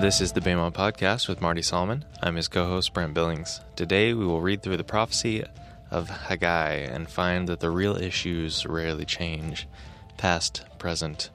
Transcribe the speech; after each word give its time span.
This 0.00 0.22
is 0.22 0.32
the 0.32 0.40
Bema 0.40 0.72
Podcast 0.72 1.28
with 1.28 1.42
Marty 1.42 1.60
Solomon. 1.60 2.06
I'm 2.22 2.36
his 2.36 2.48
co 2.48 2.66
host, 2.66 2.94
Brent 2.94 3.12
Billings. 3.12 3.60
Today 3.76 4.14
we 4.14 4.24
will 4.24 4.40
read 4.40 4.62
through 4.62 4.78
the 4.78 4.82
prophecy 4.82 5.44
of 5.90 6.08
Haggai 6.08 6.72
and 6.72 7.06
find 7.06 7.46
that 7.50 7.60
the 7.60 7.70
real 7.70 7.96
issues 7.96 8.64
rarely 8.64 9.04
change 9.04 9.68
past, 10.16 10.64
present, 10.78 11.28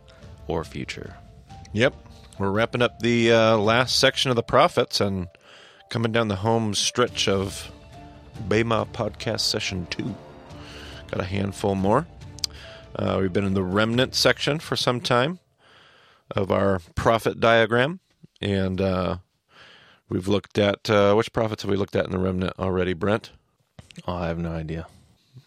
or 0.47 0.63
future. 0.63 1.15
Yep. 1.73 1.93
We're 2.39 2.49
wrapping 2.49 2.81
up 2.81 2.99
the 3.01 3.31
uh, 3.31 3.57
last 3.57 3.99
section 3.99 4.31
of 4.31 4.35
the 4.35 4.41
prophets 4.41 4.99
and 4.99 5.27
coming 5.89 6.11
down 6.11 6.29
the 6.29 6.37
home 6.37 6.73
stretch 6.73 7.27
of 7.27 7.71
Bema 8.47 8.87
Podcast 8.87 9.41
Session 9.41 9.85
2. 9.91 10.15
Got 11.11 11.21
a 11.21 11.25
handful 11.25 11.75
more. 11.75 12.07
Uh, 12.95 13.19
we've 13.21 13.31
been 13.31 13.45
in 13.45 13.53
the 13.53 13.63
remnant 13.63 14.15
section 14.15 14.57
for 14.57 14.75
some 14.75 15.01
time 15.01 15.37
of 16.31 16.51
our 16.51 16.81
prophet 16.95 17.39
diagram, 17.39 17.99
and 18.45 18.79
uh, 18.79 19.17
we've 20.09 20.27
looked 20.27 20.57
at 20.57 20.89
uh, 20.89 21.13
which 21.15 21.33
prophets 21.33 21.63
have 21.63 21.71
we 21.71 21.77
looked 21.77 21.95
at 21.95 22.05
in 22.05 22.11
the 22.11 22.19
remnant 22.19 22.53
already, 22.59 22.93
Brent? 22.93 23.31
Oh, 24.07 24.13
I 24.15 24.27
have 24.27 24.37
no 24.37 24.51
idea. 24.51 24.87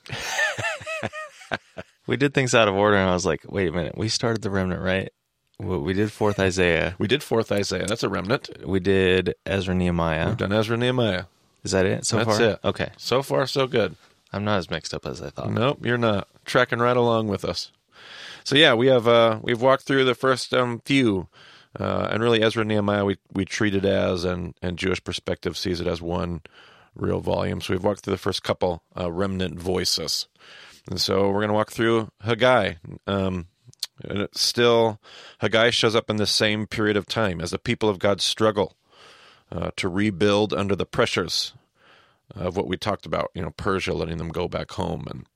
we 2.06 2.16
did 2.16 2.34
things 2.34 2.54
out 2.54 2.68
of 2.68 2.74
order, 2.74 2.96
and 2.96 3.08
I 3.08 3.14
was 3.14 3.26
like, 3.26 3.42
wait 3.46 3.68
a 3.68 3.72
minute, 3.72 3.96
we 3.96 4.08
started 4.08 4.42
the 4.42 4.50
remnant, 4.50 4.82
right? 4.82 5.10
Well, 5.60 5.80
We 5.80 5.92
did 5.92 6.12
fourth 6.12 6.38
Isaiah. 6.38 6.94
We 6.98 7.08
did 7.08 7.22
fourth 7.22 7.50
Isaiah. 7.52 7.86
That's 7.86 8.02
a 8.02 8.08
remnant. 8.08 8.50
We 8.64 8.80
did 8.80 9.34
Ezra 9.44 9.74
Nehemiah. 9.74 10.28
We've 10.28 10.36
done 10.36 10.52
Ezra 10.52 10.76
Nehemiah. 10.76 11.24
Is 11.64 11.72
that 11.72 11.84
it 11.86 12.06
so 12.06 12.18
That's 12.18 12.38
far? 12.38 12.48
it. 12.50 12.58
Okay. 12.64 12.90
So 12.96 13.22
far, 13.22 13.46
so 13.46 13.66
good. 13.66 13.96
I'm 14.32 14.44
not 14.44 14.58
as 14.58 14.70
mixed 14.70 14.94
up 14.94 15.06
as 15.06 15.20
I 15.20 15.30
thought. 15.30 15.50
Nope, 15.50 15.84
you're 15.84 15.98
not 15.98 16.28
tracking 16.44 16.78
right 16.78 16.96
along 16.96 17.28
with 17.28 17.44
us. 17.44 17.72
So 18.44 18.56
yeah, 18.56 18.74
we 18.74 18.86
have 18.86 19.08
uh, 19.08 19.40
we've 19.42 19.60
walked 19.60 19.82
through 19.84 20.04
the 20.04 20.14
first 20.14 20.54
um, 20.54 20.80
few, 20.84 21.28
uh, 21.78 22.08
and 22.10 22.22
really 22.22 22.42
Ezra 22.42 22.62
and 22.62 22.68
Nehemiah 22.68 23.04
we 23.04 23.18
we 23.32 23.44
treat 23.44 23.74
it 23.74 23.84
as, 23.84 24.24
and 24.24 24.54
and 24.62 24.78
Jewish 24.78 25.02
perspective 25.02 25.56
sees 25.56 25.80
it 25.80 25.86
as 25.86 26.00
one 26.00 26.42
real 26.94 27.20
volume. 27.20 27.60
So 27.60 27.74
we've 27.74 27.84
walked 27.84 28.00
through 28.00 28.14
the 28.14 28.18
first 28.18 28.42
couple 28.42 28.82
uh, 28.98 29.10
remnant 29.10 29.58
voices, 29.58 30.28
and 30.90 31.00
so 31.00 31.28
we're 31.28 31.40
going 31.40 31.48
to 31.48 31.54
walk 31.54 31.72
through 31.72 32.10
Haggai. 32.22 32.74
Um, 33.06 33.46
and 34.04 34.28
still 34.32 35.00
Haggai 35.40 35.70
shows 35.70 35.96
up 35.96 36.08
in 36.08 36.16
the 36.16 36.26
same 36.26 36.66
period 36.66 36.96
of 36.96 37.06
time 37.06 37.40
as 37.40 37.50
the 37.50 37.58
people 37.58 37.88
of 37.88 37.98
God 37.98 38.20
struggle 38.20 38.76
uh, 39.50 39.70
to 39.76 39.88
rebuild 39.88 40.54
under 40.54 40.76
the 40.76 40.86
pressures 40.86 41.52
of 42.34 42.56
what 42.56 42.68
we 42.68 42.76
talked 42.76 43.06
about. 43.06 43.30
You 43.34 43.42
know, 43.42 43.50
Persia 43.50 43.92
letting 43.92 44.18
them 44.18 44.28
go 44.28 44.48
back 44.48 44.72
home 44.72 45.06
and 45.10 45.26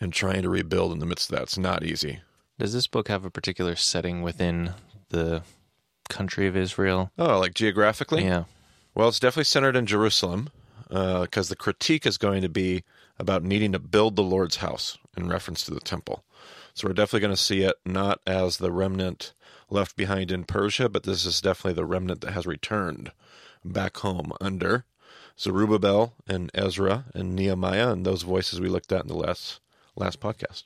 and 0.00 0.12
trying 0.12 0.42
to 0.42 0.48
rebuild 0.48 0.92
in 0.92 0.98
the 0.98 1.06
midst 1.06 1.30
of 1.30 1.36
that. 1.36 1.44
It's 1.44 1.58
not 1.58 1.84
easy. 1.84 2.20
Does 2.58 2.72
this 2.72 2.88
book 2.88 3.08
have 3.08 3.24
a 3.24 3.30
particular 3.30 3.76
setting 3.76 4.22
within 4.22 4.74
the 5.14 5.42
country 6.08 6.46
of 6.46 6.56
Israel? 6.56 7.10
Oh, 7.18 7.38
like 7.38 7.54
geographically? 7.54 8.24
Yeah. 8.24 8.44
Well, 8.94 9.08
it's 9.08 9.20
definitely 9.20 9.44
centered 9.44 9.76
in 9.76 9.86
Jerusalem 9.86 10.50
because 10.88 11.48
the 11.48 11.56
critique 11.56 12.06
is 12.06 12.18
going 12.18 12.42
to 12.42 12.48
be 12.48 12.84
about 13.18 13.42
needing 13.42 13.72
to 13.72 13.78
build 13.78 14.16
the 14.16 14.22
Lord's 14.22 14.56
house 14.56 14.98
in 15.16 15.28
reference 15.28 15.64
to 15.64 15.74
the 15.74 15.80
temple. 15.80 16.24
So 16.74 16.88
we're 16.88 16.94
definitely 16.94 17.20
going 17.20 17.36
to 17.36 17.42
see 17.42 17.62
it 17.62 17.76
not 17.84 18.20
as 18.26 18.58
the 18.58 18.72
remnant 18.72 19.32
left 19.70 19.96
behind 19.96 20.30
in 20.30 20.44
Persia, 20.44 20.88
but 20.88 21.04
this 21.04 21.24
is 21.24 21.40
definitely 21.40 21.74
the 21.74 21.86
remnant 21.86 22.20
that 22.20 22.32
has 22.32 22.46
returned 22.46 23.12
back 23.64 23.96
home 23.98 24.32
under 24.40 24.84
Zerubbabel 25.38 26.14
and 26.28 26.50
Ezra 26.54 27.06
and 27.14 27.34
Nehemiah 27.34 27.90
and 27.90 28.04
those 28.04 28.22
voices 28.22 28.60
we 28.60 28.68
looked 28.68 28.92
at 28.92 29.02
in 29.02 29.08
the 29.08 29.16
last 29.16 29.60
last 29.96 30.20
podcast. 30.20 30.64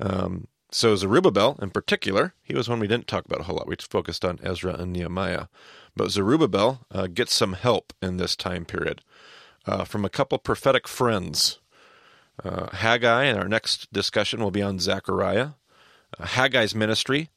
Um, 0.00 0.48
so 0.70 0.94
Zerubbabel, 0.96 1.58
in 1.62 1.70
particular, 1.70 2.34
he 2.42 2.54
was 2.54 2.68
one 2.68 2.80
we 2.80 2.86
didn't 2.86 3.06
talk 3.06 3.24
about 3.24 3.40
a 3.40 3.44
whole 3.44 3.56
lot. 3.56 3.66
We 3.66 3.76
focused 3.80 4.24
on 4.24 4.38
Ezra 4.42 4.74
and 4.74 4.92
Nehemiah, 4.92 5.46
but 5.96 6.10
Zerubbabel 6.10 6.80
uh, 6.90 7.06
gets 7.06 7.34
some 7.34 7.54
help 7.54 7.92
in 8.02 8.18
this 8.18 8.36
time 8.36 8.64
period 8.64 9.02
uh, 9.66 9.84
from 9.84 10.04
a 10.04 10.10
couple 10.10 10.38
prophetic 10.38 10.86
friends. 10.86 11.58
Uh, 12.44 12.68
Haggai, 12.76 13.24
and 13.24 13.38
our 13.38 13.48
next 13.48 13.92
discussion 13.92 14.40
will 14.40 14.52
be 14.52 14.62
on 14.62 14.78
Zechariah. 14.78 15.50
Uh, 16.18 16.24
Haggai's 16.24 16.74
ministry 16.74 17.30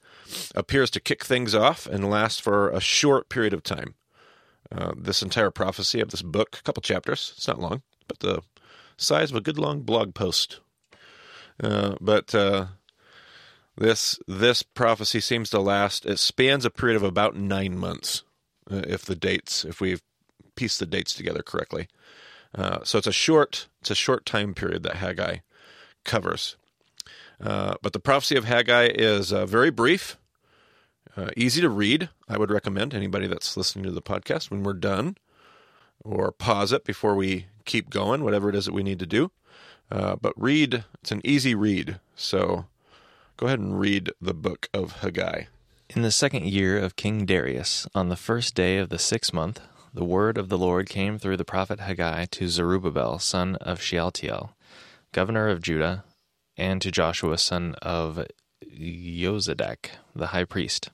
appears 0.54 0.92
to 0.92 1.00
kick 1.00 1.24
things 1.24 1.56
off 1.56 1.88
and 1.88 2.10
last 2.10 2.42
for 2.42 2.70
a 2.70 2.80
short 2.80 3.28
period 3.28 3.54
of 3.54 3.64
time. 3.64 3.96
Uh, 4.72 4.92
this 4.96 5.24
entire 5.24 5.52
prophecy 5.52 6.00
of 6.00 6.10
this 6.10 6.22
book, 6.22 6.58
a 6.60 6.64
couple 6.64 6.82
chapters, 6.82 7.34
it's 7.36 7.48
not 7.48 7.60
long, 7.60 7.82
but 8.08 8.20
the 8.20 8.42
size 8.96 9.32
of 9.32 9.38
a 9.38 9.42
good 9.42 9.58
long 9.58 9.82
blog 9.82 10.14
post. 10.14 10.60
Uh, 11.62 11.96
but 12.00 12.34
this 13.82 14.20
this 14.28 14.64
prophecy 14.64 15.20
seems 15.20 15.50
to 15.50 15.60
last. 15.60 16.06
It 16.06 16.20
spans 16.20 16.66
a 16.66 16.70
period 16.70 16.96
of 16.96 17.04
about 17.04 17.36
nine 17.36 17.78
months, 17.78 18.24
uh, 18.70 18.84
if 18.88 19.04
the 19.04 19.16
dates, 19.16 19.66
if 19.66 19.82
we've 19.82 20.02
pieced 20.56 20.80
the 20.80 20.86
dates 20.86 21.14
together 21.14 21.42
correctly. 21.42 21.88
Uh, 22.54 22.80
so 22.84 22.98
it's 22.98 23.08
a 23.08 23.12
short 23.12 23.68
it's 23.82 23.92
a 23.92 23.96
short 23.96 24.26
time 24.26 24.54
period 24.54 24.84
that 24.84 24.98
Haggai 24.98 25.38
covers. 26.06 26.58
Uh, 27.44 27.76
but 27.82 27.94
the 27.94 28.00
prophecy 28.00 28.36
of 28.36 28.46
Haggai 28.46 28.90
is 28.94 29.34
uh, 29.34 29.48
very 29.48 29.72
brief, 29.72 30.18
uh, 31.18 31.32
easy 31.36 31.60
to 31.62 31.70
read. 31.70 32.10
I 32.30 32.38
would 32.38 32.52
recommend 32.52 32.94
anybody 32.94 33.26
that's 33.26 33.58
listening 33.58 33.86
to 33.86 33.92
the 33.92 34.02
podcast 34.02 34.52
when 34.52 34.62
we're 34.62 34.74
done, 34.74 35.18
or 36.04 36.32
pause 36.32 36.72
it 36.72 36.84
before 36.84 37.16
we 37.16 37.48
keep 37.66 37.90
going, 37.90 38.24
whatever 38.24 38.50
it 38.50 38.56
is 38.56 38.66
that 38.66 38.74
we 38.74 38.84
need 38.84 39.00
to 39.00 39.08
do. 39.08 39.32
Uh, 39.90 40.16
but 40.16 40.34
read, 40.38 40.84
it's 41.02 41.12
an 41.12 41.22
easy 41.24 41.56
read. 41.56 42.00
So 42.16 42.66
go 43.42 43.48
ahead 43.48 43.60
and 43.60 43.80
read 43.80 44.12
the 44.22 44.36
book 44.36 44.70
of 44.72 45.02
Haggai. 45.02 45.46
In 45.90 46.04
the 46.04 46.12
second 46.12 46.46
year 46.46 46.78
of 46.78 46.96
King 46.96 47.26
Darius, 47.26 47.88
on 47.96 48.10
the 48.10 48.16
first 48.16 48.54
day 48.54 48.78
of 48.78 48.90
the 48.90 49.00
sixth 49.00 49.34
month, 49.34 49.60
the 49.92 50.06
word 50.06 50.38
of 50.38 50.48
the 50.48 50.60
Lord 50.60 50.88
came 50.88 51.18
through 51.18 51.38
the 51.38 51.44
prophet 51.44 51.80
Haggai 51.80 52.26
to 52.26 52.48
Zerubbabel, 52.48 53.18
son 53.18 53.56
of 53.56 53.82
Shealtiel, 53.82 54.56
governor 55.12 55.50
of 55.50 55.64
Judah, 55.64 56.04
and 56.56 56.84
to 56.84 56.92
Joshua, 56.92 57.40
son 57.40 57.74
of 57.82 58.24
Yozadak, 58.64 59.90
the 60.16 60.28
high 60.28 60.46
priest. 60.46 60.92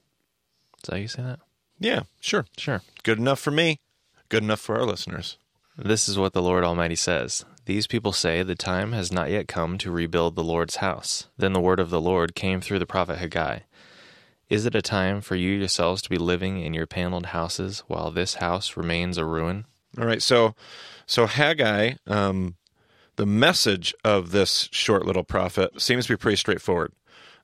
Is 0.77 0.83
that 0.83 0.91
how 0.91 0.97
you 1.01 1.07
say 1.09 1.23
that? 1.23 1.39
Yeah, 1.81 2.03
sure. 2.21 2.45
Sure. 2.57 2.81
Good 3.03 3.19
enough 3.19 3.41
for 3.41 3.51
me. 3.51 3.81
Good 4.29 4.43
enough 4.43 4.61
for 4.61 4.77
our 4.77 4.85
listeners. 4.85 5.37
This 5.77 6.07
is 6.07 6.17
what 6.17 6.31
the 6.31 6.41
Lord 6.41 6.63
Almighty 6.63 6.95
says. 6.95 7.43
These 7.67 7.85
people 7.85 8.13
say 8.13 8.43
the 8.43 8.55
time 8.55 8.93
has 8.93 9.11
not 9.11 9.29
yet 9.29 9.49
come 9.49 9.77
to 9.79 9.91
rebuild 9.91 10.35
the 10.35 10.43
Lord's 10.43 10.77
house. 10.77 11.27
Then 11.37 11.51
the 11.51 11.59
word 11.59 11.81
of 11.81 11.89
the 11.89 11.99
Lord 11.99 12.33
came 12.33 12.61
through 12.61 12.79
the 12.79 12.85
prophet 12.85 13.17
Haggai. 13.17 13.59
Is 14.49 14.65
it 14.65 14.73
a 14.73 14.81
time 14.81 15.19
for 15.19 15.35
you 15.35 15.51
yourselves 15.51 16.01
to 16.03 16.09
be 16.09 16.17
living 16.17 16.61
in 16.61 16.73
your 16.73 16.87
paneled 16.87 17.25
houses 17.25 17.83
while 17.87 18.09
this 18.09 18.35
house 18.35 18.77
remains 18.77 19.17
a 19.17 19.25
ruin? 19.25 19.65
All 19.99 20.05
right, 20.05 20.21
so 20.21 20.55
so 21.05 21.25
Haggai, 21.25 21.95
um, 22.07 22.55
the 23.17 23.25
message 23.25 23.93
of 24.01 24.31
this 24.31 24.69
short 24.71 25.05
little 25.05 25.25
prophet 25.25 25.81
seems 25.81 26.05
to 26.05 26.13
be 26.13 26.17
pretty 26.17 26.37
straightforward. 26.37 26.93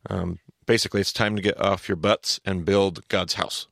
Um, 0.09 0.39
basically, 0.65 1.01
it's 1.01 1.11
time 1.11 1.35
to 1.35 1.41
get 1.41 1.59
off 1.59 1.89
your 1.89 1.97
butts 1.97 2.39
and 2.45 2.63
build 2.63 3.05
God's 3.09 3.33
house. 3.33 3.67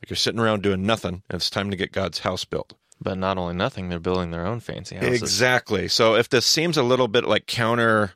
Like 0.00 0.08
you're 0.08 0.16
sitting 0.16 0.40
around 0.40 0.62
doing 0.62 0.86
nothing, 0.86 1.22
and 1.28 1.36
it's 1.36 1.50
time 1.50 1.70
to 1.70 1.76
get 1.76 1.92
God's 1.92 2.20
house 2.20 2.46
built. 2.46 2.72
But 3.00 3.18
not 3.18 3.38
only 3.38 3.54
nothing, 3.54 3.88
they're 3.88 3.98
building 3.98 4.30
their 4.30 4.46
own 4.46 4.60
fancy 4.60 4.96
houses. 4.96 5.20
Exactly. 5.22 5.86
So 5.88 6.14
if 6.14 6.28
this 6.28 6.46
seems 6.46 6.76
a 6.76 6.82
little 6.82 7.08
bit 7.08 7.24
like 7.24 7.46
counter, 7.46 8.14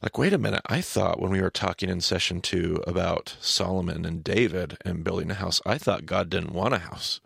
like, 0.00 0.16
wait 0.16 0.32
a 0.32 0.38
minute, 0.38 0.62
I 0.66 0.80
thought 0.80 1.20
when 1.20 1.32
we 1.32 1.40
were 1.40 1.50
talking 1.50 1.88
in 1.88 2.00
session 2.00 2.40
two 2.40 2.82
about 2.86 3.36
Solomon 3.40 4.04
and 4.04 4.22
David 4.22 4.78
and 4.84 5.04
building 5.04 5.30
a 5.30 5.34
house, 5.34 5.60
I 5.66 5.76
thought 5.78 6.06
God 6.06 6.30
didn't 6.30 6.52
want 6.52 6.74
a 6.74 6.78
house. 6.78 7.20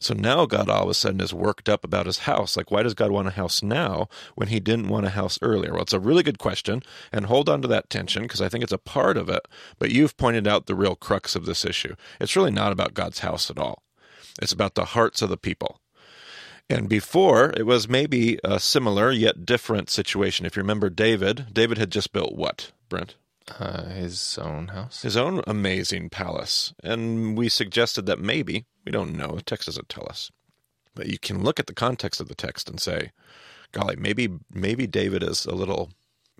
So 0.00 0.14
now 0.14 0.46
God 0.46 0.68
all 0.68 0.84
of 0.84 0.88
a 0.88 0.94
sudden 0.94 1.20
is 1.20 1.34
worked 1.34 1.68
up 1.68 1.84
about 1.84 2.06
his 2.06 2.18
house. 2.18 2.56
Like, 2.56 2.70
why 2.70 2.82
does 2.82 2.94
God 2.94 3.10
want 3.10 3.28
a 3.28 3.32
house 3.32 3.62
now 3.62 4.08
when 4.36 4.48
he 4.48 4.60
didn't 4.60 4.88
want 4.88 5.06
a 5.06 5.10
house 5.10 5.38
earlier? 5.42 5.72
Well, 5.72 5.82
it's 5.82 5.92
a 5.92 6.00
really 6.00 6.22
good 6.22 6.38
question, 6.38 6.82
and 7.12 7.26
hold 7.26 7.48
on 7.48 7.62
to 7.62 7.68
that 7.68 7.90
tension 7.90 8.22
because 8.22 8.40
I 8.40 8.48
think 8.48 8.62
it's 8.62 8.72
a 8.72 8.78
part 8.78 9.16
of 9.16 9.28
it. 9.28 9.46
But 9.78 9.90
you've 9.90 10.16
pointed 10.16 10.46
out 10.46 10.66
the 10.66 10.76
real 10.76 10.94
crux 10.94 11.34
of 11.34 11.46
this 11.46 11.64
issue. 11.64 11.96
It's 12.20 12.36
really 12.36 12.52
not 12.52 12.72
about 12.72 12.94
God's 12.94 13.20
house 13.20 13.50
at 13.50 13.58
all, 13.58 13.82
it's 14.40 14.52
about 14.52 14.76
the 14.76 14.86
hearts 14.86 15.20
of 15.20 15.30
the 15.30 15.36
people. 15.36 15.80
And 16.70 16.88
before, 16.88 17.50
it 17.56 17.64
was 17.64 17.88
maybe 17.88 18.38
a 18.44 18.60
similar 18.60 19.10
yet 19.10 19.46
different 19.46 19.88
situation. 19.88 20.44
If 20.44 20.56
you 20.56 20.62
remember 20.62 20.90
David, 20.90 21.46
David 21.52 21.78
had 21.78 21.90
just 21.90 22.12
built 22.12 22.34
what, 22.34 22.72
Brent? 22.88 23.14
Uh, 23.58 23.86
his 23.86 24.38
own 24.38 24.68
house. 24.68 25.02
His 25.02 25.16
own 25.16 25.42
amazing 25.46 26.10
palace. 26.10 26.74
And 26.82 27.38
we 27.38 27.48
suggested 27.48 28.04
that 28.06 28.18
maybe, 28.18 28.66
we 28.84 28.92
don't 28.92 29.16
know, 29.16 29.36
the 29.36 29.42
text 29.42 29.66
doesn't 29.66 29.88
tell 29.88 30.06
us. 30.08 30.30
But 30.94 31.06
you 31.06 31.18
can 31.18 31.42
look 31.42 31.58
at 31.58 31.66
the 31.66 31.74
context 31.74 32.20
of 32.20 32.28
the 32.28 32.34
text 32.34 32.68
and 32.68 32.78
say, 32.80 33.12
golly, 33.72 33.96
maybe 33.96 34.28
maybe 34.52 34.86
David 34.86 35.22
is 35.22 35.46
a 35.46 35.54
little 35.54 35.90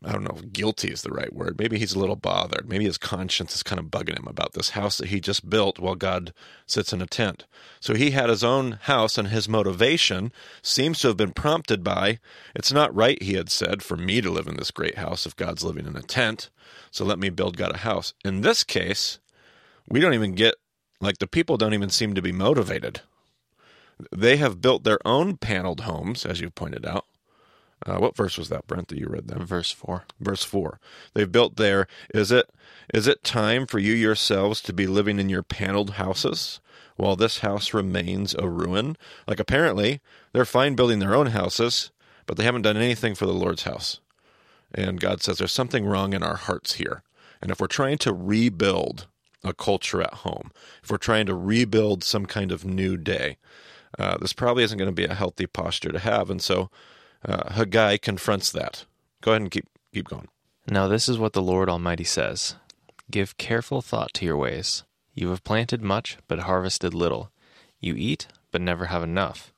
I 0.05 0.13
don't 0.13 0.23
know 0.23 0.37
if 0.37 0.53
guilty 0.53 0.89
is 0.89 1.03
the 1.03 1.11
right 1.11 1.33
word. 1.33 1.59
Maybe 1.59 1.79
he's 1.79 1.95
a 1.95 1.99
little 1.99 2.15
bothered. 2.17 2.69
Maybe 2.69 2.85
his 2.85 2.99
conscience 2.99 3.55
is 3.55 3.65
kind 3.65 3.81
of 3.81 3.87
bugging 3.87 4.17
him 4.17 4.29
about 4.29 4.53
this 4.53 4.71
house 4.71 4.97
that 4.99 5.09
he 5.09 5.21
just 5.21 5.51
built 5.51 5.81
while 5.81 5.97
God 5.97 6.33
sits 6.67 6.93
in 6.93 7.03
a 7.03 7.07
tent. 7.07 7.47
So 7.81 7.95
he 7.95 8.13
had 8.13 8.29
his 8.29 8.45
own 8.45 8.79
house, 8.83 9.19
and 9.19 9.29
his 9.29 9.49
motivation 9.49 10.33
seems 10.63 11.01
to 11.01 11.09
have 11.09 11.17
been 11.17 11.33
prompted 11.33 11.83
by 11.83 12.21
it's 12.55 12.73
not 12.73 12.95
right, 12.95 13.21
he 13.21 13.35
had 13.35 13.51
said, 13.51 13.83
for 13.83 13.97
me 13.97 14.21
to 14.21 14.31
live 14.31 14.47
in 14.47 14.57
this 14.57 14.71
great 14.71 14.99
house 14.99 15.27
if 15.27 15.35
God's 15.35 15.65
living 15.65 15.87
in 15.87 15.97
a 15.97 16.03
tent. 16.03 16.51
So 16.93 17.05
let 17.05 17.19
me 17.19 17.29
build 17.29 17.57
God 17.57 17.75
a 17.75 17.79
house. 17.79 18.15
In 18.25 18.43
this 18.43 18.63
case, 18.63 19.19
we 19.89 19.99
don't 19.99 20.15
even 20.15 20.35
get 20.35 20.55
Like 21.01 21.19
the 21.19 21.27
people 21.27 21.57
don't 21.57 21.75
even 21.75 21.91
seem 21.91 22.15
to 22.15 22.23
be 22.23 22.33
motivated. 22.33 23.03
They 24.15 24.37
have 24.37 24.61
built 24.61 24.85
their 24.85 24.99
own 25.05 25.37
paneled 25.37 25.81
homes, 25.81 26.25
as 26.27 26.41
you 26.41 26.51
pointed 26.51 26.87
out. 26.87 27.05
Uh, 27.87 27.99
what 27.99 28.17
verse 28.17 28.37
was 28.37 28.49
that, 28.49 28.67
Brent, 28.67 28.89
that 28.89 28.99
you 28.99 29.07
read 29.07 29.29
there? 29.29 29.39
Verse 29.39 29.71
4. 29.71 30.05
Verse 30.21 30.43
four. 30.43 30.81
They've 31.15 31.31
built 31.31 31.57
their. 31.57 31.87
Is 32.13 32.33
it 32.33 32.51
is 32.93 33.07
it 33.07 33.23
time 33.23 33.67
for 33.67 33.79
you 33.79 33.93
yourselves 33.93 34.61
to 34.63 34.73
be 34.73 34.87
living 34.87 35.19
in 35.19 35.29
your 35.29 35.43
paneled 35.43 35.91
houses 35.91 36.61
while 36.97 37.17
this 37.17 37.39
house 37.39 37.73
remains 37.73 38.35
a 38.35 38.49
ruin? 38.49 38.97
Like 39.27 39.39
apparently 39.39 40.01
they're 40.33 40.45
fine 40.45 40.75
building 40.75 40.99
their 40.99 41.15
own 41.15 41.29
houses, 41.29 41.91
but 42.27 42.37
they 42.37 42.45
haven't 42.45 42.63
done 42.63 42.77
anything 42.77 43.15
for 43.15 43.27
the 43.27 43.33
Lord's 43.33 43.63
house. 43.63 44.01
And 44.75 45.01
God 45.01 45.23
says 45.23 45.39
there's 45.39 45.53
something 45.53 45.87
wrong 45.87 46.13
in 46.13 46.23
our 46.23 46.37
hearts 46.37 46.75
here. 46.75 47.03
And 47.41 47.51
if 47.51 47.61
we're 47.61 47.69
trying 47.69 47.99
to 47.99 48.13
rebuild 48.13 49.07
a 49.45 49.55
culture 49.55 50.03
at 50.03 50.15
home, 50.15 50.51
if 50.83 50.91
we're 50.91 50.97
trying 50.99 51.27
to 51.27 51.35
rebuild 51.35 52.03
some 52.03 52.27
kind 52.27 52.51
of 52.51 52.65
new 52.65 52.97
day, 52.97 53.39
uh, 53.99 54.19
this 54.19 54.33
probably 54.33 54.65
isn't 54.65 54.79
going 54.79 54.91
to 54.91 54.93
be 54.93 55.05
a 55.05 55.15
healthy 55.15 55.47
posture 55.47 55.93
to 55.93 55.99
have. 55.99 56.29
And 56.29 56.43
so 56.43 56.71
uh, 57.25 57.53
Haggai 57.53 57.97
confronts 57.99 58.51
that. 58.53 58.85
Go 59.21 59.33
ahead 59.33 59.43
and 59.43 59.51
keep 59.51 59.67
keep 59.93 60.09
going. 60.09 60.29
Now 60.69 60.89
this 60.89 61.09
is 61.09 61.19
what 61.19 61.33
the 61.33 61.43
Lord 61.43 61.69
Almighty 61.69 62.05
says 62.05 62.57
Give 63.11 63.37
careful 63.39 63.81
thought 63.81 64.13
to 64.15 64.25
your 64.25 64.37
ways. 64.37 64.85
You 65.15 65.31
have 65.31 65.43
planted 65.45 65.83
much, 65.83 66.19
but 66.29 66.41
harvested 66.41 66.95
little. 66.95 67.31
You 67.81 67.95
eat, 67.97 68.29
but 68.53 68.61
never 68.61 68.87
have 68.87 69.03
enough. 69.03 69.53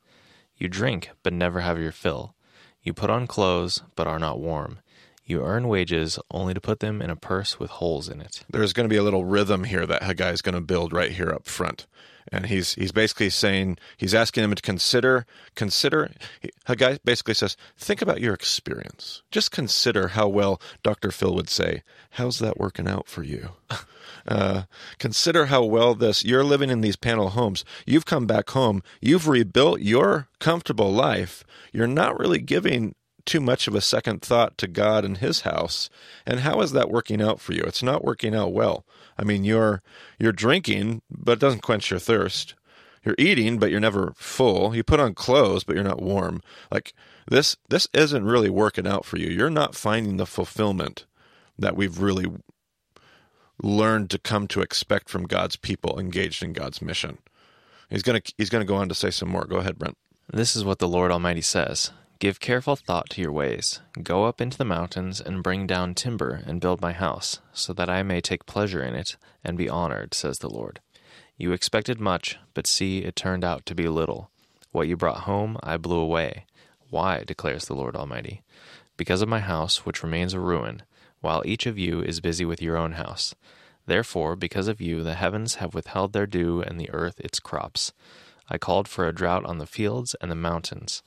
You 0.56 0.68
drink, 0.68 1.10
but 1.22 1.32
never 1.32 1.60
have 1.60 1.78
your 1.78 1.92
fill. 1.92 2.34
You 2.82 2.94
put 2.94 3.10
on 3.10 3.26
clothes, 3.26 3.82
but 3.94 4.06
are 4.06 4.18
not 4.18 4.40
warm. 4.40 4.78
You 5.30 5.44
earn 5.44 5.68
wages 5.68 6.18
only 6.32 6.54
to 6.54 6.60
put 6.60 6.80
them 6.80 7.00
in 7.00 7.08
a 7.08 7.14
purse 7.14 7.60
with 7.60 7.70
holes 7.70 8.08
in 8.08 8.20
it. 8.20 8.42
There's 8.50 8.72
going 8.72 8.88
to 8.88 8.92
be 8.92 8.96
a 8.96 9.02
little 9.04 9.24
rhythm 9.24 9.62
here 9.62 9.86
that 9.86 10.02
Haggai 10.02 10.32
is 10.32 10.42
going 10.42 10.56
to 10.56 10.60
build 10.60 10.92
right 10.92 11.12
here 11.12 11.30
up 11.30 11.46
front. 11.46 11.86
And 12.32 12.46
he's 12.46 12.74
he's 12.74 12.90
basically 12.90 13.30
saying 13.30 13.78
he's 13.96 14.14
asking 14.14 14.42
them 14.42 14.54
to 14.54 14.60
consider 14.60 15.26
consider 15.54 16.10
Haggai 16.64 16.98
basically 17.04 17.34
says 17.34 17.56
think 17.78 18.02
about 18.02 18.20
your 18.20 18.34
experience. 18.34 19.22
Just 19.30 19.52
consider 19.52 20.08
how 20.08 20.26
well 20.26 20.60
Dr. 20.82 21.12
Phil 21.12 21.34
would 21.34 21.48
say, 21.48 21.82
"How's 22.10 22.40
that 22.40 22.58
working 22.58 22.88
out 22.88 23.08
for 23.08 23.22
you?" 23.22 23.50
Uh, 24.28 24.64
consider 24.98 25.46
how 25.46 25.64
well 25.64 25.94
this 25.94 26.24
you're 26.24 26.44
living 26.44 26.68
in 26.68 26.82
these 26.82 26.96
panel 26.96 27.30
homes. 27.30 27.64
You've 27.86 28.04
come 28.04 28.26
back 28.26 28.50
home. 28.50 28.82
You've 29.00 29.26
rebuilt 29.26 29.80
your 29.80 30.28
comfortable 30.38 30.92
life. 30.92 31.42
You're 31.72 31.86
not 31.86 32.18
really 32.18 32.38
giving 32.38 32.94
too 33.26 33.40
much 33.40 33.66
of 33.68 33.74
a 33.74 33.80
second 33.80 34.22
thought 34.22 34.56
to 34.58 34.66
God 34.66 35.04
and 35.04 35.18
his 35.18 35.42
house. 35.42 35.90
And 36.26 36.40
how 36.40 36.60
is 36.60 36.72
that 36.72 36.90
working 36.90 37.22
out 37.22 37.40
for 37.40 37.52
you? 37.52 37.62
It's 37.62 37.82
not 37.82 38.04
working 38.04 38.34
out 38.34 38.52
well. 38.52 38.84
I 39.18 39.24
mean, 39.24 39.44
you're 39.44 39.82
you're 40.18 40.32
drinking, 40.32 41.02
but 41.10 41.32
it 41.32 41.38
doesn't 41.40 41.62
quench 41.62 41.90
your 41.90 42.00
thirst. 42.00 42.54
You're 43.04 43.16
eating, 43.18 43.58
but 43.58 43.70
you're 43.70 43.80
never 43.80 44.12
full. 44.16 44.74
You 44.74 44.82
put 44.84 45.00
on 45.00 45.14
clothes, 45.14 45.64
but 45.64 45.74
you're 45.74 45.84
not 45.84 46.02
warm. 46.02 46.42
Like 46.70 46.92
this 47.28 47.56
this 47.68 47.88
isn't 47.94 48.24
really 48.24 48.50
working 48.50 48.86
out 48.86 49.04
for 49.04 49.16
you. 49.16 49.28
You're 49.28 49.50
not 49.50 49.74
finding 49.74 50.16
the 50.16 50.26
fulfillment 50.26 51.06
that 51.58 51.76
we've 51.76 51.98
really 51.98 52.26
learned 53.62 54.10
to 54.10 54.18
come 54.18 54.48
to 54.48 54.62
expect 54.62 55.08
from 55.08 55.26
God's 55.26 55.56
people 55.56 55.98
engaged 55.98 56.42
in 56.42 56.52
God's 56.52 56.80
mission. 56.80 57.18
He's 57.88 58.02
going 58.02 58.20
to 58.20 58.34
he's 58.38 58.50
going 58.50 58.64
to 58.64 58.68
go 58.68 58.76
on 58.76 58.88
to 58.88 58.94
say 58.94 59.10
some 59.10 59.28
more. 59.28 59.44
Go 59.44 59.56
ahead, 59.56 59.78
Brent. 59.78 59.96
This 60.32 60.54
is 60.54 60.64
what 60.64 60.78
the 60.78 60.88
Lord 60.88 61.10
Almighty 61.10 61.42
says 61.42 61.90
Give 62.20 62.38
careful 62.38 62.76
thought 62.76 63.08
to 63.10 63.22
your 63.22 63.32
ways. 63.32 63.80
Go 64.02 64.26
up 64.26 64.42
into 64.42 64.58
the 64.58 64.64
mountains 64.66 65.22
and 65.22 65.42
bring 65.42 65.66
down 65.66 65.94
timber 65.94 66.42
and 66.46 66.60
build 66.60 66.82
my 66.82 66.92
house, 66.92 67.40
so 67.54 67.72
that 67.72 67.88
I 67.88 68.02
may 68.02 68.20
take 68.20 68.44
pleasure 68.44 68.82
in 68.82 68.94
it 68.94 69.16
and 69.42 69.56
be 69.56 69.70
honored, 69.70 70.12
says 70.12 70.40
the 70.40 70.50
Lord. 70.50 70.80
You 71.38 71.52
expected 71.52 71.98
much, 71.98 72.36
but 72.52 72.66
see, 72.66 72.98
it 72.98 73.16
turned 73.16 73.42
out 73.42 73.64
to 73.64 73.74
be 73.74 73.88
little. 73.88 74.28
What 74.70 74.86
you 74.86 74.98
brought 74.98 75.22
home 75.22 75.56
I 75.62 75.78
blew 75.78 75.98
away. 75.98 76.44
Why, 76.90 77.24
declares 77.24 77.64
the 77.64 77.74
Lord 77.74 77.96
Almighty? 77.96 78.42
Because 78.98 79.22
of 79.22 79.28
my 79.30 79.40
house, 79.40 79.86
which 79.86 80.02
remains 80.02 80.34
a 80.34 80.40
ruin, 80.40 80.82
while 81.22 81.42
each 81.46 81.64
of 81.64 81.78
you 81.78 82.02
is 82.02 82.20
busy 82.20 82.44
with 82.44 82.60
your 82.60 82.76
own 82.76 82.92
house. 82.92 83.34
Therefore, 83.86 84.36
because 84.36 84.68
of 84.68 84.78
you, 84.78 85.02
the 85.02 85.14
heavens 85.14 85.54
have 85.54 85.72
withheld 85.72 86.12
their 86.12 86.26
dew 86.26 86.60
and 86.60 86.78
the 86.78 86.90
earth 86.90 87.18
its 87.18 87.40
crops. 87.40 87.94
I 88.50 88.58
called 88.58 88.88
for 88.88 89.08
a 89.08 89.14
drought 89.14 89.46
on 89.46 89.56
the 89.56 89.66
fields 89.66 90.14
and 90.20 90.30
the 90.30 90.34
mountains, 90.34 91.02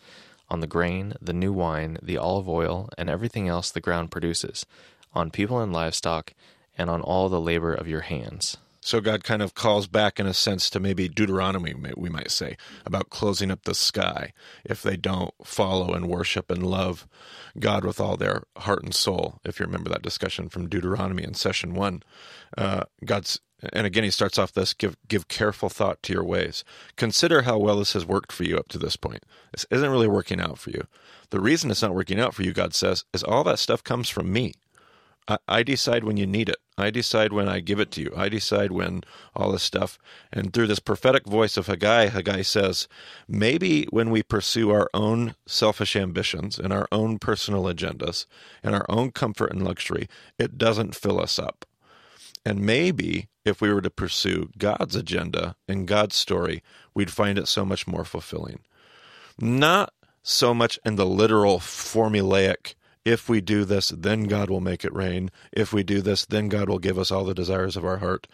on 0.49 0.59
the 0.59 0.67
grain, 0.67 1.13
the 1.21 1.33
new 1.33 1.53
wine, 1.53 1.97
the 2.01 2.17
olive 2.17 2.47
oil, 2.47 2.89
and 2.97 3.09
everything 3.09 3.47
else 3.47 3.71
the 3.71 3.81
ground 3.81 4.11
produces, 4.11 4.65
on 5.13 5.31
people 5.31 5.59
and 5.59 5.73
livestock, 5.73 6.33
and 6.77 6.89
on 6.89 7.01
all 7.01 7.29
the 7.29 7.41
labor 7.41 7.73
of 7.73 7.87
your 7.87 8.01
hands. 8.01 8.57
So 8.85 8.99
God 8.99 9.23
kind 9.23 9.41
of 9.41 9.53
calls 9.53 9.87
back 9.87 10.19
in 10.19 10.27
a 10.27 10.33
sense 10.33 10.69
to 10.71 10.79
maybe 10.79 11.07
Deuteronomy, 11.07 11.73
we 11.95 12.09
might 12.09 12.31
say, 12.31 12.57
about 12.85 13.09
closing 13.09 13.49
up 13.49 13.63
the 13.63 13.73
sky 13.73 14.33
if 14.65 14.83
they 14.83 14.97
don't 14.97 15.33
follow 15.41 15.93
and 15.93 16.09
worship 16.09 16.51
and 16.51 16.67
love 16.67 17.07
God 17.57 17.85
with 17.85 18.01
all 18.01 18.17
their 18.17 18.43
heart 18.57 18.83
and 18.83 18.93
soul. 18.93 19.39
If 19.45 19.59
you 19.59 19.65
remember 19.65 19.89
that 19.89 20.01
discussion 20.01 20.49
from 20.49 20.67
Deuteronomy 20.67 21.23
in 21.23 21.33
session 21.33 21.75
one, 21.75 22.03
uh, 22.57 22.83
God's 23.05 23.39
and 23.71 23.87
again 23.87 24.03
he 24.03 24.09
starts 24.09 24.37
off 24.37 24.51
this 24.51 24.73
give 24.73 24.97
give 25.07 25.27
careful 25.27 25.69
thought 25.69 26.01
to 26.03 26.13
your 26.13 26.23
ways. 26.23 26.63
Consider 26.95 27.43
how 27.43 27.57
well 27.57 27.77
this 27.77 27.93
has 27.93 28.05
worked 28.05 28.31
for 28.31 28.43
you 28.43 28.57
up 28.57 28.67
to 28.69 28.77
this 28.77 28.95
point. 28.95 29.23
This 29.51 29.65
isn't 29.71 29.89
really 29.89 30.07
working 30.07 30.41
out 30.41 30.57
for 30.57 30.71
you. 30.71 30.87
The 31.29 31.39
reason 31.39 31.71
it's 31.71 31.81
not 31.81 31.95
working 31.95 32.19
out 32.19 32.33
for 32.33 32.43
you, 32.43 32.53
God 32.53 32.75
says, 32.75 33.05
is 33.13 33.23
all 33.23 33.43
that 33.45 33.59
stuff 33.59 33.83
comes 33.83 34.09
from 34.09 34.31
me. 34.31 34.53
I, 35.27 35.37
I 35.47 35.63
decide 35.63 36.03
when 36.03 36.17
you 36.17 36.27
need 36.27 36.49
it. 36.49 36.57
I 36.77 36.89
decide 36.89 37.33
when 37.33 37.47
I 37.47 37.59
give 37.59 37.79
it 37.79 37.91
to 37.91 38.01
you. 38.01 38.11
I 38.15 38.29
decide 38.29 38.71
when 38.71 39.01
all 39.35 39.51
this 39.51 39.63
stuff. 39.63 39.99
And 40.31 40.51
through 40.53 40.67
this 40.67 40.79
prophetic 40.79 41.25
voice 41.25 41.55
of 41.55 41.67
Haggai, 41.67 42.07
Haggai 42.07 42.41
says, 42.41 42.87
maybe 43.27 43.85
when 43.91 44.09
we 44.09 44.23
pursue 44.23 44.71
our 44.71 44.89
own 44.93 45.35
selfish 45.45 45.95
ambitions 45.95 46.57
and 46.57 46.73
our 46.73 46.87
own 46.91 47.19
personal 47.19 47.63
agendas 47.63 48.25
and 48.63 48.75
our 48.75 48.85
own 48.89 49.11
comfort 49.11 49.51
and 49.51 49.63
luxury, 49.63 50.07
it 50.39 50.57
doesn't 50.57 50.95
fill 50.95 51.21
us 51.21 51.37
up. 51.37 51.65
And 52.45 52.59
maybe 52.59 53.29
if 53.45 53.61
we 53.61 53.73
were 53.73 53.81
to 53.81 53.89
pursue 53.89 54.49
God's 54.57 54.95
agenda 54.95 55.55
and 55.67 55.87
God's 55.87 56.15
story, 56.15 56.63
we'd 56.93 57.11
find 57.11 57.37
it 57.37 57.47
so 57.47 57.65
much 57.65 57.87
more 57.87 58.05
fulfilling. 58.05 58.59
Not 59.39 59.93
so 60.21 60.53
much 60.53 60.79
in 60.85 60.95
the 60.95 61.05
literal 61.05 61.59
formulaic 61.59 62.75
if 63.05 63.27
we 63.27 63.41
do 63.41 63.65
this, 63.65 63.89
then 63.89 64.23
God 64.23 64.49
will 64.49 64.61
make 64.61 64.85
it 64.85 64.93
rain. 64.93 65.29
If 65.51 65.73
we 65.73 65.83
do 65.83 66.01
this, 66.01 66.25
then 66.25 66.47
God 66.47 66.69
will 66.69 66.79
give 66.79 66.97
us 66.97 67.11
all 67.11 67.25
the 67.25 67.33
desires 67.33 67.75
of 67.75 67.85
our 67.85 67.97
heart. 67.97 68.27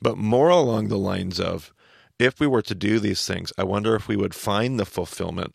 But 0.00 0.16
more 0.16 0.48
along 0.48 0.88
the 0.88 0.98
lines 0.98 1.40
of, 1.40 1.72
if 2.18 2.38
we 2.38 2.46
were 2.46 2.62
to 2.62 2.74
do 2.74 2.98
these 3.00 3.26
things, 3.26 3.52
I 3.58 3.64
wonder 3.64 3.96
if 3.96 4.06
we 4.06 4.16
would 4.16 4.34
find 4.34 4.78
the 4.78 4.86
fulfillment 4.86 5.54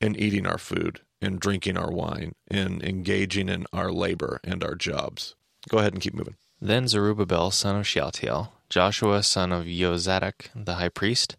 in 0.00 0.16
eating 0.16 0.46
our 0.46 0.58
food, 0.58 1.00
in 1.20 1.38
drinking 1.38 1.76
our 1.76 1.92
wine, 1.92 2.34
in 2.50 2.82
engaging 2.82 3.48
in 3.48 3.66
our 3.72 3.92
labor 3.92 4.40
and 4.42 4.64
our 4.64 4.74
jobs. 4.74 5.36
Go 5.68 5.78
ahead 5.78 5.92
and 5.92 6.02
keep 6.02 6.14
moving. 6.14 6.36
Then 6.64 6.86
Zerubbabel 6.86 7.50
son 7.50 7.74
of 7.74 7.88
Shealtiel, 7.88 8.52
Joshua 8.70 9.24
son 9.24 9.50
of 9.50 9.64
Jozadak 9.64 10.46
the 10.54 10.74
high 10.74 10.90
priest, 10.90 11.34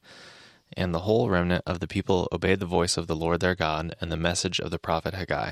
and 0.75 0.93
the 0.93 0.99
whole 0.99 1.29
remnant 1.29 1.63
of 1.65 1.79
the 1.79 1.87
people 1.87 2.27
obeyed 2.33 2.59
the 2.59 2.65
voice 2.65 2.97
of 2.97 3.07
the 3.07 3.15
Lord 3.15 3.39
their 3.39 3.55
God 3.55 3.95
and 4.01 4.11
the 4.11 4.17
message 4.17 4.59
of 4.59 4.69
the 4.69 4.77
prophet 4.77 5.13
Haggai, 5.13 5.51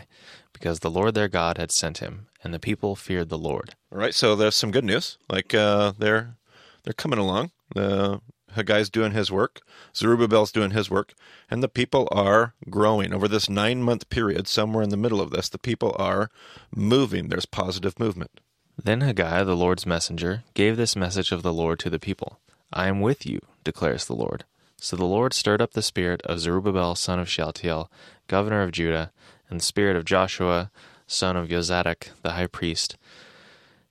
because 0.51 0.81
the 0.81 0.91
Lord 0.91 1.13
their 1.13 1.29
God 1.29 1.57
had 1.57 1.71
sent 1.71 1.99
him, 1.99 2.27
and 2.43 2.53
the 2.53 2.59
people 2.59 2.97
feared 2.97 3.29
the 3.29 3.37
Lord. 3.37 3.75
All 3.93 3.97
right, 3.97 4.13
so 4.13 4.35
there's 4.35 4.57
some 4.57 4.71
good 4.71 4.83
news. 4.83 5.17
Like 5.29 5.53
uh, 5.53 5.93
they're 5.97 6.35
they're 6.83 6.91
coming 6.91 7.19
along. 7.19 7.51
Uh, 7.73 8.17
Haggai's 8.51 8.89
doing 8.89 9.13
his 9.13 9.31
work, 9.31 9.61
Zerubbabel's 9.95 10.51
doing 10.51 10.71
his 10.71 10.89
work, 10.89 11.13
and 11.49 11.63
the 11.63 11.69
people 11.69 12.09
are 12.11 12.55
growing 12.69 13.13
over 13.13 13.29
this 13.29 13.49
nine 13.49 13.81
month 13.81 14.09
period. 14.09 14.49
Somewhere 14.49 14.83
in 14.83 14.89
the 14.89 14.97
middle 14.97 15.21
of 15.21 15.31
this, 15.31 15.47
the 15.47 15.57
people 15.57 15.95
are 15.97 16.29
moving. 16.75 17.29
There's 17.29 17.45
positive 17.45 17.97
movement. 17.97 18.41
Then 18.83 19.01
Haggai, 19.01 19.43
the 19.43 19.55
Lord's 19.55 19.85
messenger, 19.85 20.43
gave 20.55 20.75
this 20.75 20.95
message 20.95 21.31
of 21.31 21.43
the 21.43 21.53
Lord 21.53 21.77
to 21.79 21.89
the 21.89 21.99
people 21.99 22.39
I 22.73 22.87
am 22.87 22.99
with 22.99 23.27
you, 23.27 23.39
declares 23.63 24.05
the 24.05 24.15
Lord. 24.15 24.43
So 24.77 24.95
the 24.95 25.05
Lord 25.05 25.33
stirred 25.33 25.61
up 25.61 25.73
the 25.73 25.83
spirit 25.83 26.21
of 26.23 26.39
Zerubbabel 26.39 26.95
son 26.95 27.19
of 27.19 27.29
Shealtiel, 27.29 27.91
governor 28.27 28.63
of 28.63 28.71
Judah, 28.71 29.11
and 29.49 29.59
the 29.59 29.63
spirit 29.63 29.95
of 29.95 30.05
Joshua 30.05 30.71
son 31.05 31.37
of 31.37 31.47
Jozadak 31.47 32.09
the 32.23 32.31
high 32.31 32.47
priest, 32.47 32.97